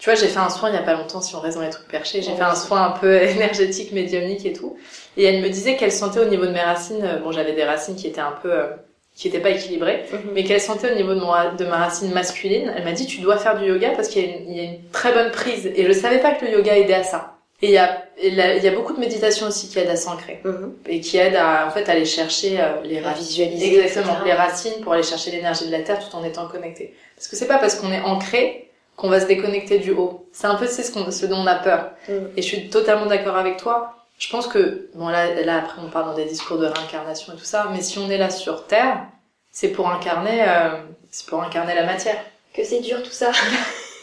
[0.00, 1.62] Tu vois, j'ai fait un soin il y a pas longtemps, si on reste dans
[1.62, 2.36] les trucs perchés, j'ai Ouais.
[2.36, 4.76] fait un soin un peu énergétique, médiumnique et tout.
[5.16, 7.64] Et elle me disait qu'elle sentait au niveau de mes racines, euh, bon j'avais des
[7.64, 8.50] racines qui étaient un peu...
[8.52, 8.66] euh,
[9.14, 12.72] qui étaient pas équilibrées, mais qu'elle sentait au niveau de, mon, de ma racine masculine,
[12.74, 14.60] elle m'a dit tu dois faire du yoga parce qu'il y, a une- il y
[14.60, 15.66] a une très bonne prise.
[15.76, 17.34] Et je savais pas que le yoga aidait à ça.
[17.60, 18.34] Et il y a, il
[18.64, 20.40] y a beaucoup de méditation aussi qui aide à s'ancrer
[20.88, 23.24] et qui aide à en fait à aller chercher euh, les À racines.
[23.26, 23.80] visualiser.
[23.82, 24.24] Exactement, etc.
[24.24, 26.94] les racines pour aller chercher l'énergie de la terre tout en étant connecté.
[27.16, 28.69] Parce que c'est pas parce qu'on est ancré
[29.00, 30.26] qu'on va se déconnecter du haut.
[30.32, 31.90] C'est un peu c'est ce, qu'on- ce dont on a peur.
[32.08, 32.12] Mm.
[32.36, 33.94] Et je suis totalement d'accord avec toi.
[34.18, 37.36] Je pense que bon là là après on parle dans des discours de réincarnation et
[37.36, 39.06] tout ça, mais si on est là sur terre,
[39.50, 40.70] c'est pour incarner euh,
[41.10, 42.16] c'est pour incarner la matière.
[42.54, 43.32] Que c'est dur tout ça.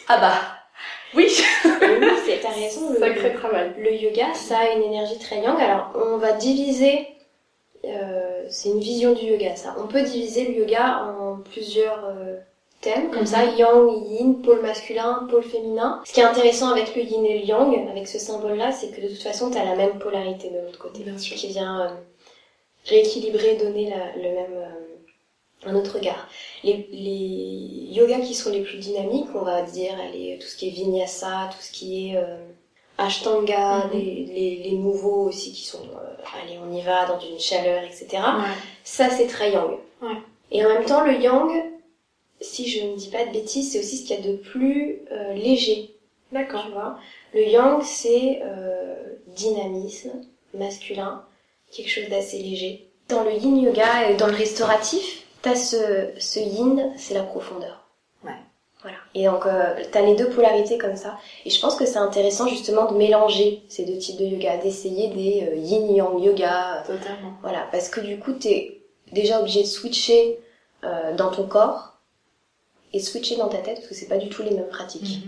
[0.07, 0.33] Ah bah
[1.13, 2.91] oui, c'est- t'as raison.
[2.93, 3.71] Le, sacré travail.
[3.77, 5.59] le yoga, ça a une énergie très yang.
[5.61, 7.07] Alors, on va diviser.
[7.85, 9.75] euh, c'est une vision du yoga, ça.
[9.79, 12.37] On peut diviser le yoga en plusieurs euh,
[12.81, 13.25] thèmes, comme Mhm.
[13.25, 16.01] ça, yang, yin, pôle masculin, pôle féminin.
[16.05, 19.01] Ce qui est intéressant avec le yin et le yang, avec ce symbole-là, c'est que
[19.01, 21.35] de toute façon, t'as la même polarité de l'autre côté, Bien sûr.
[21.35, 21.89] qui vient euh,
[22.85, 26.27] rééquilibrer, donner la- le même euh, un autre regard.
[26.63, 29.95] Les, les yogas qui sont les plus dynamiques, on va dire,
[30.39, 32.37] tout ce qui est vinyasa, tout ce qui est euh,
[32.99, 33.91] ashtanga, Mhm.
[33.93, 37.83] les, les, les nouveaux aussi qui sont, euh, allez, on y va dans une chaleur,
[37.83, 38.07] etc.
[38.13, 38.53] Ouais.
[38.83, 39.71] Ça, c'est très yang.
[40.01, 40.09] Ouais.
[40.51, 41.49] Et en même temps, le yang,
[42.41, 45.01] si je ne dis pas de bêtises, c'est aussi ce qu'il y a de plus
[45.11, 45.95] euh, léger.
[46.31, 46.63] D'accord.
[46.65, 46.97] Tu vois?
[47.33, 48.95] Le yang, c'est euh,
[49.27, 50.11] dynamisme
[50.53, 51.23] masculin,
[51.71, 52.89] quelque chose d'assez léger.
[53.09, 57.87] Dans le yin yoga et dans le restauratif, t'as ce, ce yin, c'est la profondeur.
[58.23, 58.31] Ouais.
[58.81, 58.97] Voilà.
[59.15, 61.17] Et donc, euh, t'as les deux polarités comme ça.
[61.45, 65.07] Et je pense que c'est intéressant justement de mélanger ces deux types de yoga, d'essayer
[65.07, 66.83] des yin-yang yoga.
[66.85, 67.33] Totalement.
[67.41, 70.39] Voilà, parce que du coup, t'es déjà obligé de switcher
[71.17, 71.96] dans ton corps
[72.93, 75.19] et switcher dans ta tête, parce que c'est pas du tout les mêmes pratiques.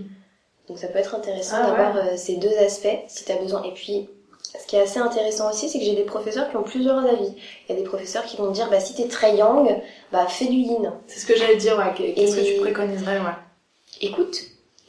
[0.68, 3.64] Donc ça peut être intéressant Ah d'avoir euh, ces deux aspects si tu as besoin.
[3.64, 4.08] Et puis,
[4.60, 7.34] ce qui est assez intéressant aussi, c'est que j'ai des professeurs qui ont plusieurs avis.
[7.68, 9.82] Il y a des professeurs qui vont dire, bah si t'es très yang,
[10.12, 10.92] bah fais du yin.
[11.08, 11.94] C'est ce que j'allais dire, ouais.
[12.16, 13.34] Qu'est-ce Et- que tu préconiserais, ouais.
[14.02, 14.38] Écoute,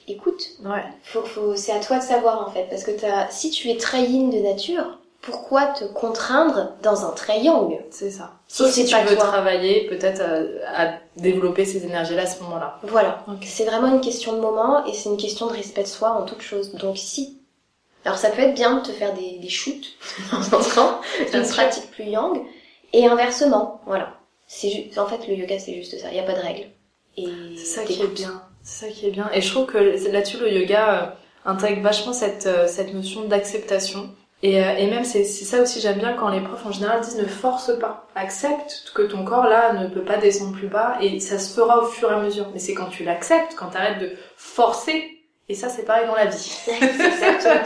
[0.07, 0.43] écoute.
[0.65, 0.85] Ouais.
[1.03, 3.77] Faut, faut, c'est à toi de savoir en fait, parce que t'as, si tu es
[3.77, 8.33] très yin de nature, pourquoi te contraindre dans un yang C'est ça.
[8.49, 9.27] Sauf si tu pas veux toi.
[9.27, 12.79] travailler peut-être à, à développer ces énergies-là à ce moment-là.
[12.85, 13.25] Voilà.
[13.45, 16.23] C'est vraiment une question de moment et c'est une question de respect de soi en
[16.25, 16.73] toute chose.
[16.75, 17.39] Donc si.
[18.05, 19.87] Alors ça peut être bien de te faire des, des shoots
[20.33, 21.01] en temps sûr.
[21.53, 22.41] pratique plus yang,
[22.95, 24.15] et inversement, voilà.
[24.47, 26.67] C'est en fait le yoga c'est juste ça, il n'y a pas de règles.
[27.17, 28.43] Et C'est ça qui est bien.
[28.63, 29.31] C'est ça qui est bien.
[29.35, 29.79] Et je trouve que
[30.11, 31.07] là-dessus, le yoga euh,
[31.45, 34.11] intègre vachement cette, euh, cette notion d'acceptation.
[34.43, 37.01] Et, euh, et même, c'est c'est ça aussi, j'aime bien quand les profs en général
[37.03, 38.07] disent ne force pas.
[38.15, 41.83] Accepte que ton corps là ne peut pas descendre plus bas et ça se fera
[41.83, 42.47] au fur et à mesure.
[42.53, 45.19] Mais c'est quand tu l'acceptes, quand tu arrêtes de forcer.
[45.49, 46.61] Et ça, c'est pareil dans la vie.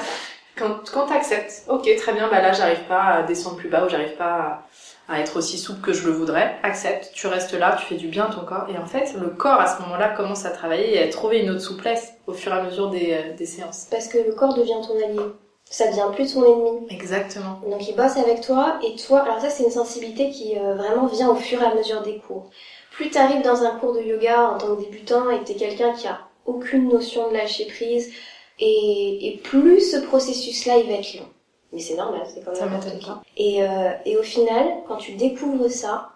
[0.57, 3.89] Quand, quand t'acceptes, ok, très bien, bah là, j'arrive pas à descendre plus bas ou
[3.89, 4.64] j'arrive pas
[5.09, 6.57] à, à être aussi souple que je le voudrais.
[6.62, 8.66] Accepte, tu restes là, tu fais du bien à ton corps.
[8.72, 11.51] Et en fait, le corps, à ce moment-là, commence à travailler et à trouver une
[11.51, 13.89] autre souplesse au fur et à mesure des, euh, des séances.
[13.91, 15.35] Parce que le corps devient ton allié.
[15.75, 16.87] Ça devient plus ton ennemi.
[16.89, 17.61] Exactement.
[17.68, 21.07] Donc il bosse avec toi et toi, alors ça c'est une sensibilité qui euh, vraiment
[21.07, 22.49] vient au fur et à mesure des cours.
[22.93, 25.55] Plus tu arrives dans un cours de yoga en tant que débutant et que t'es
[25.55, 28.12] quelqu'un qui a aucune notion de lâcher prise
[28.61, 31.27] et, et plus ce processus-là il va être long.
[31.72, 33.07] Mais c'est normal, c'est comme Ça n'importe qui.
[33.07, 33.20] pas.
[33.37, 36.11] Et, euh, et au final, quand tu découvres ça,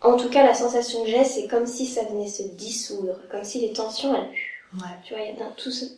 [0.00, 3.44] en tout cas la sensation que j'ai c'est comme si ça venait se dissoudre, comme
[3.44, 4.30] si les tensions elles
[4.74, 4.88] Ouais.
[5.04, 5.34] tu vois, y a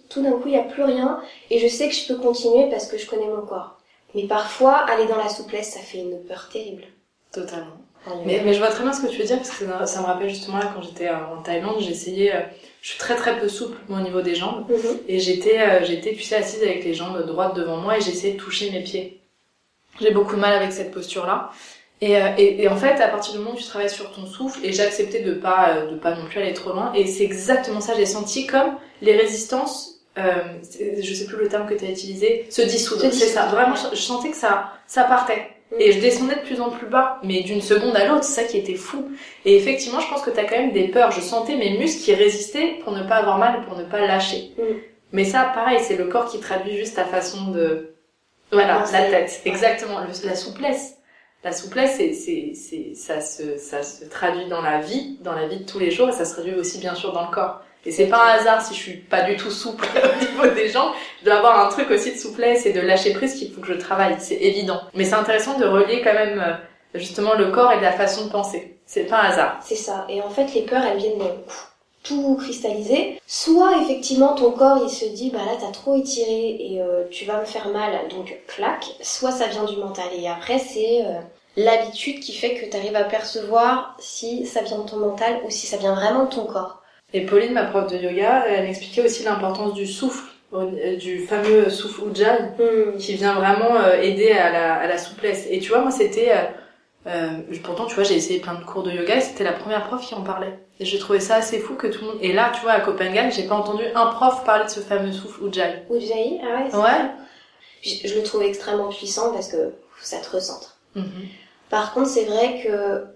[0.09, 1.21] tout, d'un coup, il n'y a plus rien.
[1.51, 3.79] Et je sais que je peux continuer parce que je connais mon corps.
[4.14, 6.85] Mais parfois, aller dans la souplesse, ça fait une peur terrible.
[7.33, 7.79] Totalement.
[8.07, 8.25] En yoga.
[8.27, 10.01] Mais, mais je vois très bien ce que tu veux dire parce que ça, ça
[10.01, 12.41] me rappelle justement là quand j'étais euh, en Thaïlande, essayé, euh,
[12.81, 14.66] je suis très très peu souple moi, au niveau des jambes.
[14.69, 14.99] Mhm.
[15.09, 18.35] Et j'étais, euh, j'étais, tu sais, assise avec les jambes droites devant moi et j'essayais
[18.35, 19.21] de toucher mes pieds.
[20.01, 21.51] J'ai beaucoup de mal avec cette posture-là.
[22.01, 24.24] Et, euh, et, et en fait, à partir du moment où tu travailles sur ton
[24.26, 27.07] souffle, et j'ai accepté de pas, euh, de pas non plus aller trop loin, et
[27.07, 30.30] c'est exactement ça, j'ai senti comme les résistances, euh,
[31.01, 33.03] je sais plus le terme que tu as utilisé, se dissoudre.
[33.03, 35.49] C'est ça, vraiment, je, je sentais que ça, ça partait.
[35.78, 38.49] Et je descendais de plus en plus bas, mais d'une seconde à l'autre, c'est ça
[38.49, 39.11] qui était fou.
[39.44, 41.11] Et effectivement, je pense que t'as quand même des peurs.
[41.11, 44.53] Je sentais mes muscles qui résistaient pour ne pas avoir mal, pour ne pas lâcher.
[44.57, 44.62] Mm.
[45.12, 47.94] Mais ça, pareil, c'est le corps qui traduit juste ta façon de...
[48.51, 49.42] Voilà, la tête.
[49.44, 50.01] Exactement.
[50.01, 50.94] Le- la souplesse.
[51.45, 55.47] La souplesse, c'est, c'est, c'est, ça se, ça se traduit dans la vie, dans la
[55.47, 57.62] vie de tous les jours, et ça se traduit aussi, bien sûr, dans le corps.
[57.84, 60.68] Et c'est pas un hasard si je suis pas du tout souple au niveau des
[60.68, 60.93] jambes.
[61.20, 63.68] Je dois avoir un truc aussi de souplesse et de lâcher prise qu'il faut que
[63.68, 64.16] je travaille.
[64.18, 64.80] C'est évident.
[64.95, 66.55] Mais c'est intéressant de relier quand même, euh,
[66.99, 68.76] justement, le corps et de la façon de penser.
[68.84, 69.59] C'est pas un hasard.
[69.62, 70.07] C'est ça.
[70.09, 71.34] Et en fait, les peurs, elles viennent euh,
[72.09, 73.20] tout cristalliser.
[73.26, 77.26] Soit, effectivement, ton corps, il se dit, bah là, t'as trop étiré et euh, tu
[77.26, 78.84] vas me faire mal, donc clac.
[79.02, 80.06] Soit ça vient du mental.
[80.16, 81.20] Et après, c'est euh,
[81.56, 85.66] l'habitude qui fait que t'arrives à percevoir si ça vient de ton mental ou si
[85.66, 86.82] ça vient vraiment de ton corps.
[87.12, 91.68] Et Pauline, ma prof de yoga, elle m'expliquait aussi l'importance du souffle, euh, du fameux
[91.70, 92.42] souffle Ujjayi.
[92.59, 92.96] Hmm.
[92.98, 95.46] qui vient vraiment aider à la, à la souplesse.
[95.50, 96.32] Et tu vois, moi, c'était...
[97.07, 99.86] euh, pourtant, tu vois, j'ai essayé plein de cours de yoga et c'était la première
[99.86, 100.59] prof qui en parlait.
[100.80, 102.18] Et j'ai trouvé ça assez fou que tout le monde...
[102.20, 105.12] Et là, tu vois, à Copenhague, j'ai pas entendu un prof parler de ce fameux
[105.12, 105.76] souffle Ujjayi.
[105.90, 107.11] Ujjayi, ah ouais, Ouais.
[107.82, 109.72] Je, je le trouve extrêmement puissant parce que
[110.03, 110.78] ça te recentre.
[111.70, 113.07] Par contre, c'est vrai que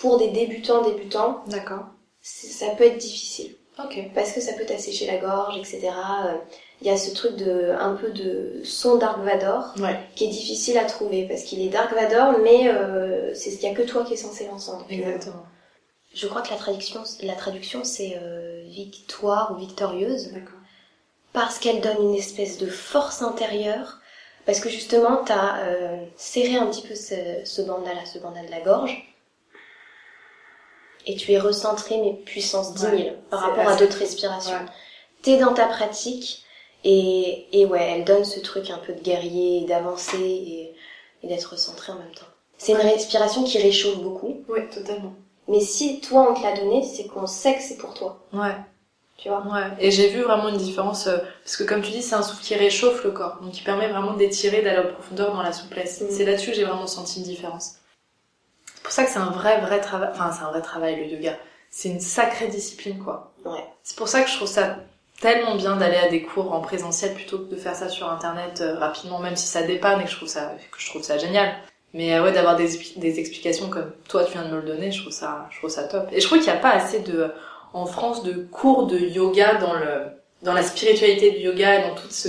[0.00, 1.86] pour des débutants, débutants, D'accord.
[2.22, 3.54] ça peut être difficile.
[3.82, 4.10] Ok.
[4.14, 5.90] Parce que ça peut t'assécher la gorge, etc.
[6.80, 10.28] Il y a ce truc de, un peu de son Dark Vador Ouais, qui est
[10.28, 13.82] difficile à trouver parce qu'il est Dark Vador, mais euh, c'est il y a que
[13.82, 14.86] toi qui est censé l'entendre.
[14.88, 15.44] exactement.
[16.14, 20.58] Je crois que la traduction, la traduction c'est euh, victoire ou victorieuse D'accord.
[21.32, 23.98] parce qu'elle donne une espèce de force intérieure.
[24.46, 27.14] Parce que justement, t'as euh, serré un petit peu ce,
[27.44, 28.96] ce bandana, ce bandana de la gorge.
[31.06, 34.52] Et tu es recentré, mais puissance 10 000 Ouais, par rapport à d'autres respirations.
[34.52, 34.66] Ouais.
[35.22, 36.44] T'es dans ta pratique
[36.84, 40.74] et, et ouais, elle donne ce truc un peu de guerrier, d'avancer et,
[41.22, 42.26] et d'être recentré en même temps.
[42.56, 44.42] C'est une respiration qui réchauffe beaucoup.
[44.48, 45.14] Ouais, totalement.
[45.46, 48.20] Mais si toi on te l'a donné, c'est qu'on sait que c'est pour toi.
[48.32, 48.54] Ouais.
[49.16, 49.42] Tu vois?
[49.46, 52.22] Ouais, et j'ai vu vraiment une différence, euh, parce que comme tu dis, c'est un
[52.22, 55.52] souffle qui réchauffe le corps, donc qui permet vraiment d'étirer, d'aller en profondeur dans la
[55.52, 56.00] souplesse.
[56.00, 56.06] Mm.
[56.10, 57.78] C'est là-dessus que j'ai vraiment senti une différence.
[58.74, 61.06] C'est pour ça que c'est un vrai, vrai travail, enfin c'est un vrai travail le
[61.06, 61.36] yoga.
[61.68, 63.32] C'est une sacrée discipline quoi.
[63.44, 63.64] Ouais.
[63.82, 64.76] C'est pour ça que je trouve ça
[65.20, 68.60] tellement bien d'aller à des cours en présentiel plutôt que de faire ça sur internet
[68.60, 71.18] euh, rapidement, même si ça dépanne et que je trouve ça, que je trouve ça
[71.18, 71.52] génial.
[71.94, 74.92] Mais euh, ouais, d'avoir des, des explications comme toi tu viens de me le donner,
[74.92, 76.08] je trouve ça, je trouve ça top.
[76.12, 77.32] Et je trouve qu'il n'y a pas assez de,
[77.72, 80.02] en France, de cours de yoga dans le,
[80.42, 82.28] dans la spiritualité du yoga et dans toute ce,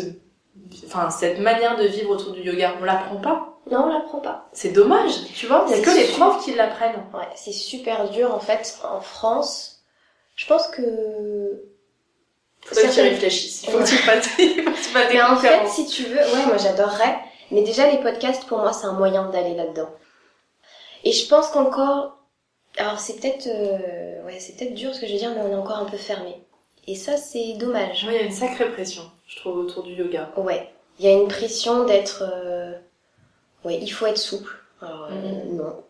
[0.85, 2.75] enfin, cette manière de vivre autour du yoga.
[2.81, 3.59] On l'apprend pas?
[3.69, 4.49] Non, on l'apprend pas.
[4.51, 5.65] C'est dommage, tu vois.
[5.67, 7.03] Il y a C'est que les profs qui l'apprennent.
[7.13, 9.83] Ouais, c'est super dur en fait en France.
[10.35, 11.61] Je pense que
[12.71, 13.63] Faut que tu réfléchisses.
[13.63, 14.29] Il faut que tu fasses,
[15.11, 17.19] Mais en fait, si tu veux, ouais, moi j'adorerais.
[17.51, 19.89] Mais déjà, les podcasts, pour moi, c'est un moyen d'aller là-dedans.
[21.03, 22.17] Et je pense qu'encore,
[22.77, 25.51] alors c'est peut-être, euh, ouais, c'est peut-être dur ce que je veux dire, mais on
[25.51, 26.35] est encore un peu fermé.
[26.87, 28.03] Et ça, c'est dommage.
[28.03, 30.31] il y a une sacrée pression, je trouve, autour du yoga.
[30.37, 32.73] Ouais, il y a une pression d'être, euh,
[33.63, 34.53] ouais, il faut être souple.
[34.81, 35.55] Alors, euh, mm.
[35.55, 35.83] non,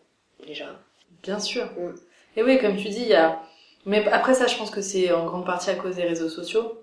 [0.46, 0.66] déjà.
[1.22, 1.66] Bien sûr.
[1.66, 1.94] Mm.
[2.36, 3.40] Et oui, comme tu dis, il y a,
[3.86, 6.80] mais après ça, je pense que c'est en grande partie à cause des réseaux sociaux.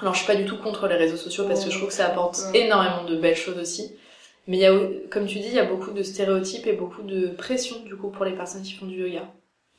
[0.00, 1.94] Alors, je suis pas du tout contre les réseaux sociaux parce que je trouve que
[1.94, 3.96] ça apporte énormément de belles choses aussi.
[4.46, 4.72] Mais il y a,
[5.10, 8.10] comme tu dis, il y a beaucoup de stéréotypes et beaucoup de pression, du coup,
[8.10, 9.22] pour les personnes qui font du yoga.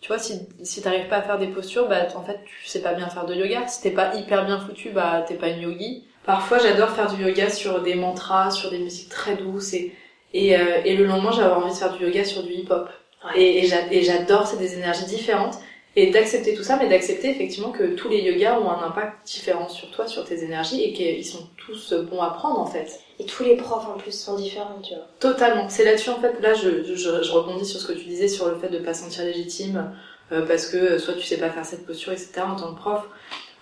[0.02, 2.82] Tu vois, si, si t'arrives pas à faire des postures, bah, en fait, tu sais
[2.82, 3.68] pas bien faire de yoga.
[3.68, 6.04] Si t'es pas hyper bien foutu, bah, t'es pas une yogi.
[6.26, 9.94] Parfois, j'adore faire du yoga sur des mantras, sur des musiques très douces et,
[10.34, 12.90] et, euh, et le lendemain, j'avais envie de faire du yoga sur du hip-hop.
[13.36, 15.60] Et, et j'adore, c'est des énergies différentes
[15.98, 19.68] et d'accepter tout ça, mais d'accepter effectivement que tous les yogas ont un impact différent
[19.68, 23.00] sur toi, sur tes énergies, et qu'ils sont tous bons à prendre en fait.
[23.18, 25.06] Et tous les profs en plus sont différents, tu vois.
[25.20, 25.68] Totalement.
[25.70, 28.48] C'est là-dessus en fait, là je, je, je, rebondis sur ce que tu disais sur
[28.48, 29.91] le fait de pas sentir légitime,
[30.32, 32.41] euh, parce que soit tu sais pas faire cette posture, etc.
[32.45, 33.04] en tant que prof.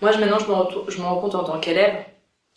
[0.02, 2.04] Moi je, maintenant je me, je me rends compte en tant qu'élève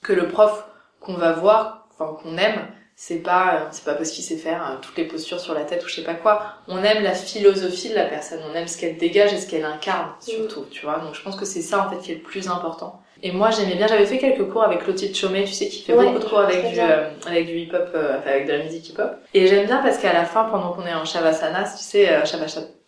[0.04, 0.66] que le prof
[1.00, 2.68] qu'on va voir, enfin qu'on aime,
[3.02, 5.62] c'est pas euh, c'est pas parce qu'il sait faire euh, toutes les postures sur la
[5.62, 6.56] tête ou je sais pas quoi.
[6.68, 8.42] On aime la philosophie de la personne.
[8.52, 11.00] On aime ce qu'elle dégage et ce qu'elle incarne surtout tu vois.
[11.00, 13.02] Donc je pense que c'est ça en fait qui est le plus important.
[13.24, 15.94] Et moi j'aimais bien j'avais fait quelques cours avec Clotilde Chomé tu sais qui fait
[15.94, 18.90] beaucoup de cours avec du euh, avec du hip hop enfin avec de la musique
[18.90, 21.82] hip hop et j'aime bien parce qu'à la fin pendant qu'on est en shavasana tu
[21.82, 22.26] sais euh,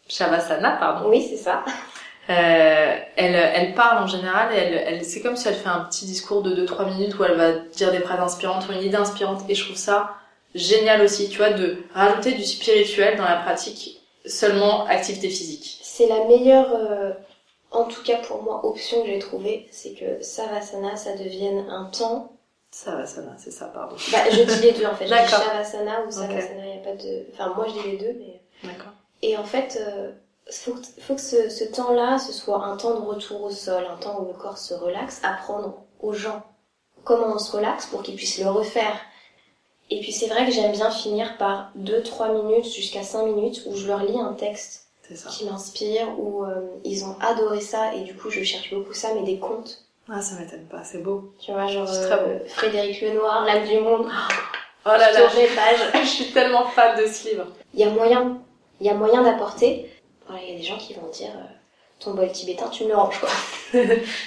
[0.09, 1.09] shavasana pardon.
[1.09, 1.63] Oui c'est ça
[2.29, 6.05] euh, elle, elle parle en général, elle, elle, c'est comme si elle fait un petit
[6.05, 9.41] discours de 2-3 minutes où elle va dire des phrases inspirantes ou une idée inspirante
[9.49, 10.15] et je trouve ça
[10.53, 15.79] génial aussi, tu vois, de rajouter du spirituel dans la pratique seulement activité physique.
[15.81, 17.11] C'est la meilleure, euh,
[17.71, 21.85] en tout cas pour moi, option que j'ai trouvée, c'est que Savasana, ça devienne un
[21.85, 22.33] temps.
[22.69, 23.95] Savasana, c'est ça, pardon.
[24.11, 25.07] Bah, je dis les deux en fait.
[25.07, 27.25] Je dis Savasana ou Savasana, il n'y a pas de...
[27.33, 28.41] Enfin, moi je dis les deux, mais...
[28.63, 28.93] D'accord.
[29.23, 29.79] Et en fait...
[29.81, 30.11] Euh,
[30.51, 33.97] faut, faut que ce, ce temps-là, ce soit un temps de retour au sol, un
[33.97, 36.43] temps où le corps se relaxe, apprendre aux gens
[37.03, 38.99] comment on se relaxe pour qu'ils puissent le refaire.
[39.89, 43.75] Et puis c'est vrai que j'aime bien finir par 2-3 minutes jusqu'à 5 minutes où
[43.75, 44.87] je leur lis un texte
[45.29, 49.09] qui m'inspire, où euh, ils ont adoré ça et du coup je cherche beaucoup ça,
[49.13, 49.83] mais des contes.
[50.09, 51.33] Ah ça m'étonne pas, c'est beau.
[51.39, 54.07] Tu vois, genre euh, Frédéric Lenoir, L'âme du monde.
[54.85, 55.27] Oh là là,
[55.93, 57.47] je suis tellement fan de ce livre.
[57.73, 58.39] Il y a moyen,
[58.79, 59.90] il y a moyen d'apporter,
[60.37, 61.53] il y a des gens qui vont dire euh,
[61.99, 63.29] ton bol tibétain, tu me le ranges quoi.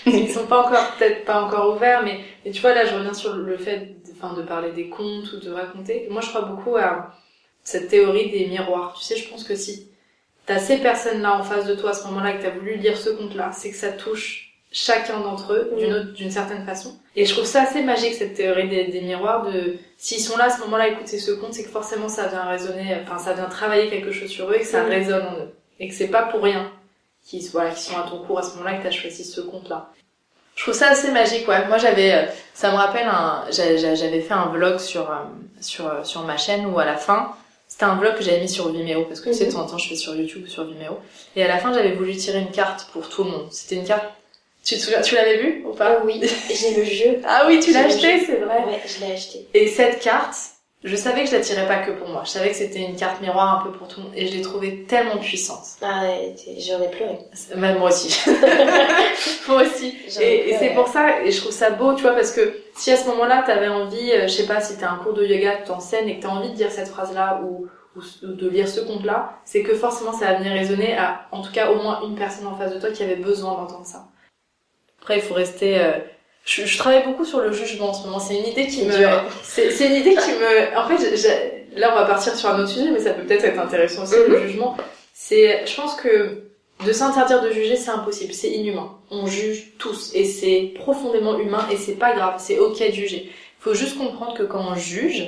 [0.06, 3.14] Ils sont pas encore, peut-être pas encore ouverts, mais, mais tu vois là, je reviens
[3.14, 6.06] sur le fait, de, de parler des contes ou de raconter.
[6.10, 7.14] Moi, je crois beaucoup à
[7.62, 8.94] cette théorie des miroirs.
[8.98, 9.88] Tu sais, je pense que si
[10.46, 13.10] t'as ces personnes-là en face de toi à ce moment-là, que t'as voulu lire ce
[13.10, 16.98] conte-là, c'est que ça touche chacun d'entre eux d'une certaine façon.
[17.14, 20.46] Et je trouve ça assez magique cette théorie des, des miroirs de s'ils sont là
[20.46, 23.44] à ce moment-là écouter ce conte, c'est que forcément ça vient résonner, enfin ça vient
[23.44, 26.22] travailler quelque chose sur eux et que ça résonne en eux et que c'est pas
[26.22, 26.72] pour rien
[27.26, 29.90] qu'ils voilà, sont à ton cours à ce moment-là que tu as choisi ce compte-là.
[30.56, 31.66] Je trouve ça assez magique, ouais.
[31.66, 33.06] Moi, j'avais, euh, ça me rappelle
[33.50, 35.24] j'avais fait un vlog sur, euh,
[35.60, 37.34] sur, euh, sur ma chaîne où à la fin,
[37.68, 39.66] c'était un vlog que j'avais mis sur Vimeo parce que tu sais, de temps en
[39.66, 40.98] temps, je fais sur YouTube ou sur Vimeo.
[41.36, 43.48] Et à la fin, j'avais voulu tirer une carte pour tout le monde.
[43.50, 44.06] C'était une carte.
[44.64, 46.00] Tu te souviens, tu l'avais vu ou pas?
[46.02, 47.20] Oui, j'ai le jeu.
[47.26, 48.64] ah oui, tu l'as acheté, c'est vrai.
[48.64, 49.46] Ouais, je l'ai acheté.
[49.52, 50.36] Et cette carte,
[50.84, 52.22] je savais que je la tirais pas que pour moi.
[52.26, 54.12] Je savais que c'était une carte miroir un peu pour tout le monde.
[54.14, 55.64] Et je l'ai trouvée tellement puissante.
[55.80, 57.18] Ah ouais, j'en ai pleuré.
[57.56, 58.22] Même moi aussi.
[59.48, 59.96] moi aussi.
[60.20, 62.98] Et, c'est pour ça, et je trouve ça beau, tu vois, parce que si à
[62.98, 65.64] ce moment-là, t'avais envie, euh, je sais pas, si t'as un cours de yoga, tu
[65.64, 67.66] t'enseignes et que t'as envie de dire cette phrase-là ou,
[67.96, 71.52] ou, de lire ce conte-là, c'est que forcément ça va venir résonner à, en tout
[71.52, 74.04] cas, au moins une personne en face de toi qui avait besoin d'entendre ça.
[75.00, 75.78] Après, il faut rester...
[75.78, 75.98] Euh,
[76.44, 78.18] je, je, travaille beaucoup sur le jugement en ce moment.
[78.18, 78.92] C'est une idée qui me,
[79.42, 81.16] c'est, une idée qui me, en fait,
[81.76, 84.14] là on va partir sur un autre sujet, mais ça peut peut-être être intéressant aussi
[84.28, 84.46] le mhm.
[84.46, 84.76] jugement.
[85.12, 86.44] C'est, je pense que
[86.84, 88.98] de s'interdire de juger, c'est impossible, c'est inhumain.
[89.10, 93.24] On juge tous et c'est profondément humain et c'est pas grave, c'est ok de juger.
[93.26, 95.20] Il faut juste comprendre que quand on juge,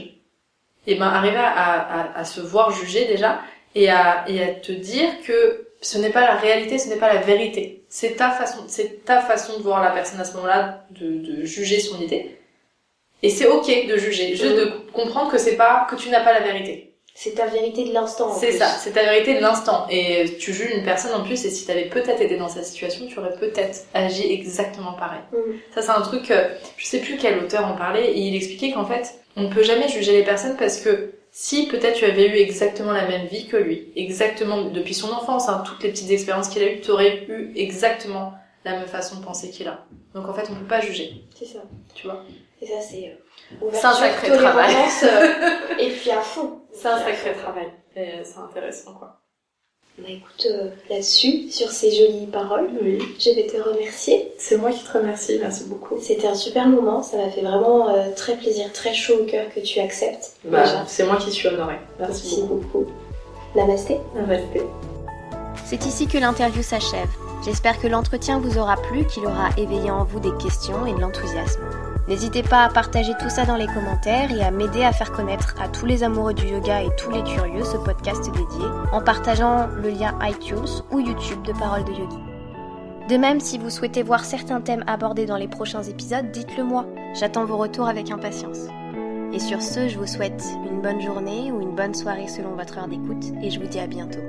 [0.88, 3.40] et eh ben arriver à, à, à, se voir juger déjà
[3.74, 7.12] et à, et à te dire que ce n'est pas la réalité, ce n'est pas
[7.12, 7.84] la vérité.
[7.98, 11.46] C'est ta façon, c'est ta façon de voir la personne à ce moment-là, de, de
[11.46, 12.36] juger son idée.
[13.22, 16.38] Et c'est ok de juger, juste de comprendre que c'est pas, que tu n'as pas
[16.38, 16.92] la vérité.
[17.14, 18.34] C'est ta vérité de l'instant.
[18.34, 19.86] C'est ça, c'est ta vérité de l'instant.
[19.88, 23.06] Et tu juges une personne en plus, et si t'avais peut-être été dans sa situation,
[23.06, 25.22] tu aurais peut-être agi exactement pareil.
[25.32, 25.52] Mm.
[25.74, 28.72] Ça, c'est un truc, euh, je sais plus quel auteur en parlait, et il expliquait
[28.72, 32.28] qu'en fait, on ne peut jamais juger les personnes parce que si peut-être tu avais
[32.28, 36.10] eu exactement la même vie que lui, exactement depuis son enfance, hein, toutes les petites
[36.10, 38.32] expériences qu'il a eues, tu aurais eu exactement
[38.64, 39.84] la même façon de penser qu'il a.
[40.14, 41.26] Donc en fait, on peut pas juger.
[41.38, 41.58] C'est ça.
[41.94, 42.24] Tu vois?
[42.62, 43.18] Et ça, c'est
[43.62, 46.62] euh, C'est un sacré tolérance, euh, et puis à fond.
[46.72, 47.70] C'est un sacré travail.
[47.94, 49.20] Et c'est intéressant, quoi.
[49.98, 52.98] Bah écoute, euh, là-dessus, sur ces jolies paroles, Oui.
[53.18, 54.30] je vais te remercier.
[54.38, 55.38] C'est moi qui te remercie.
[55.40, 55.96] Merci beaucoup.
[56.02, 59.46] C'était un super moment, ça m'a fait vraiment euh, très plaisir, très chaud au cœur
[59.54, 60.32] que tu acceptes.
[60.44, 61.78] Bah, c'est moi qui suis honorée.
[61.98, 62.54] Merci, Merci beaucoup.
[62.78, 62.86] beaucoup.
[63.54, 63.96] Namasté.
[64.14, 64.60] Namasté.
[65.64, 67.08] C'est ici que l'interview s'achève.
[67.44, 71.00] J'espère que l'entretien vous aura plu, qu'il aura éveillé en vous des questions et de
[71.00, 71.62] l'enthousiasme.
[72.08, 75.54] N'hésitez pas à partager tout ça dans les commentaires et à m'aider à faire connaître
[75.60, 79.66] à tous les amoureux du yoga et tous les curieux ce podcast dédié en partageant
[79.66, 82.18] le lien iTunes ou YouTube de Paroles de Yogi.
[83.08, 86.86] De même, si vous souhaitez voir certains thèmes abordés dans les prochains épisodes, dites-le moi.
[87.14, 88.58] J'attends vos retours avec impatience.
[89.32, 92.78] Et sur ce, je vous souhaite une bonne journée ou une bonne soirée selon votre
[92.78, 94.22] heure d'écoute et je vous dis à bientôt.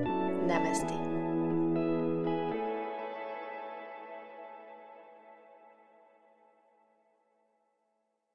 [0.48, 1.07] Namasté.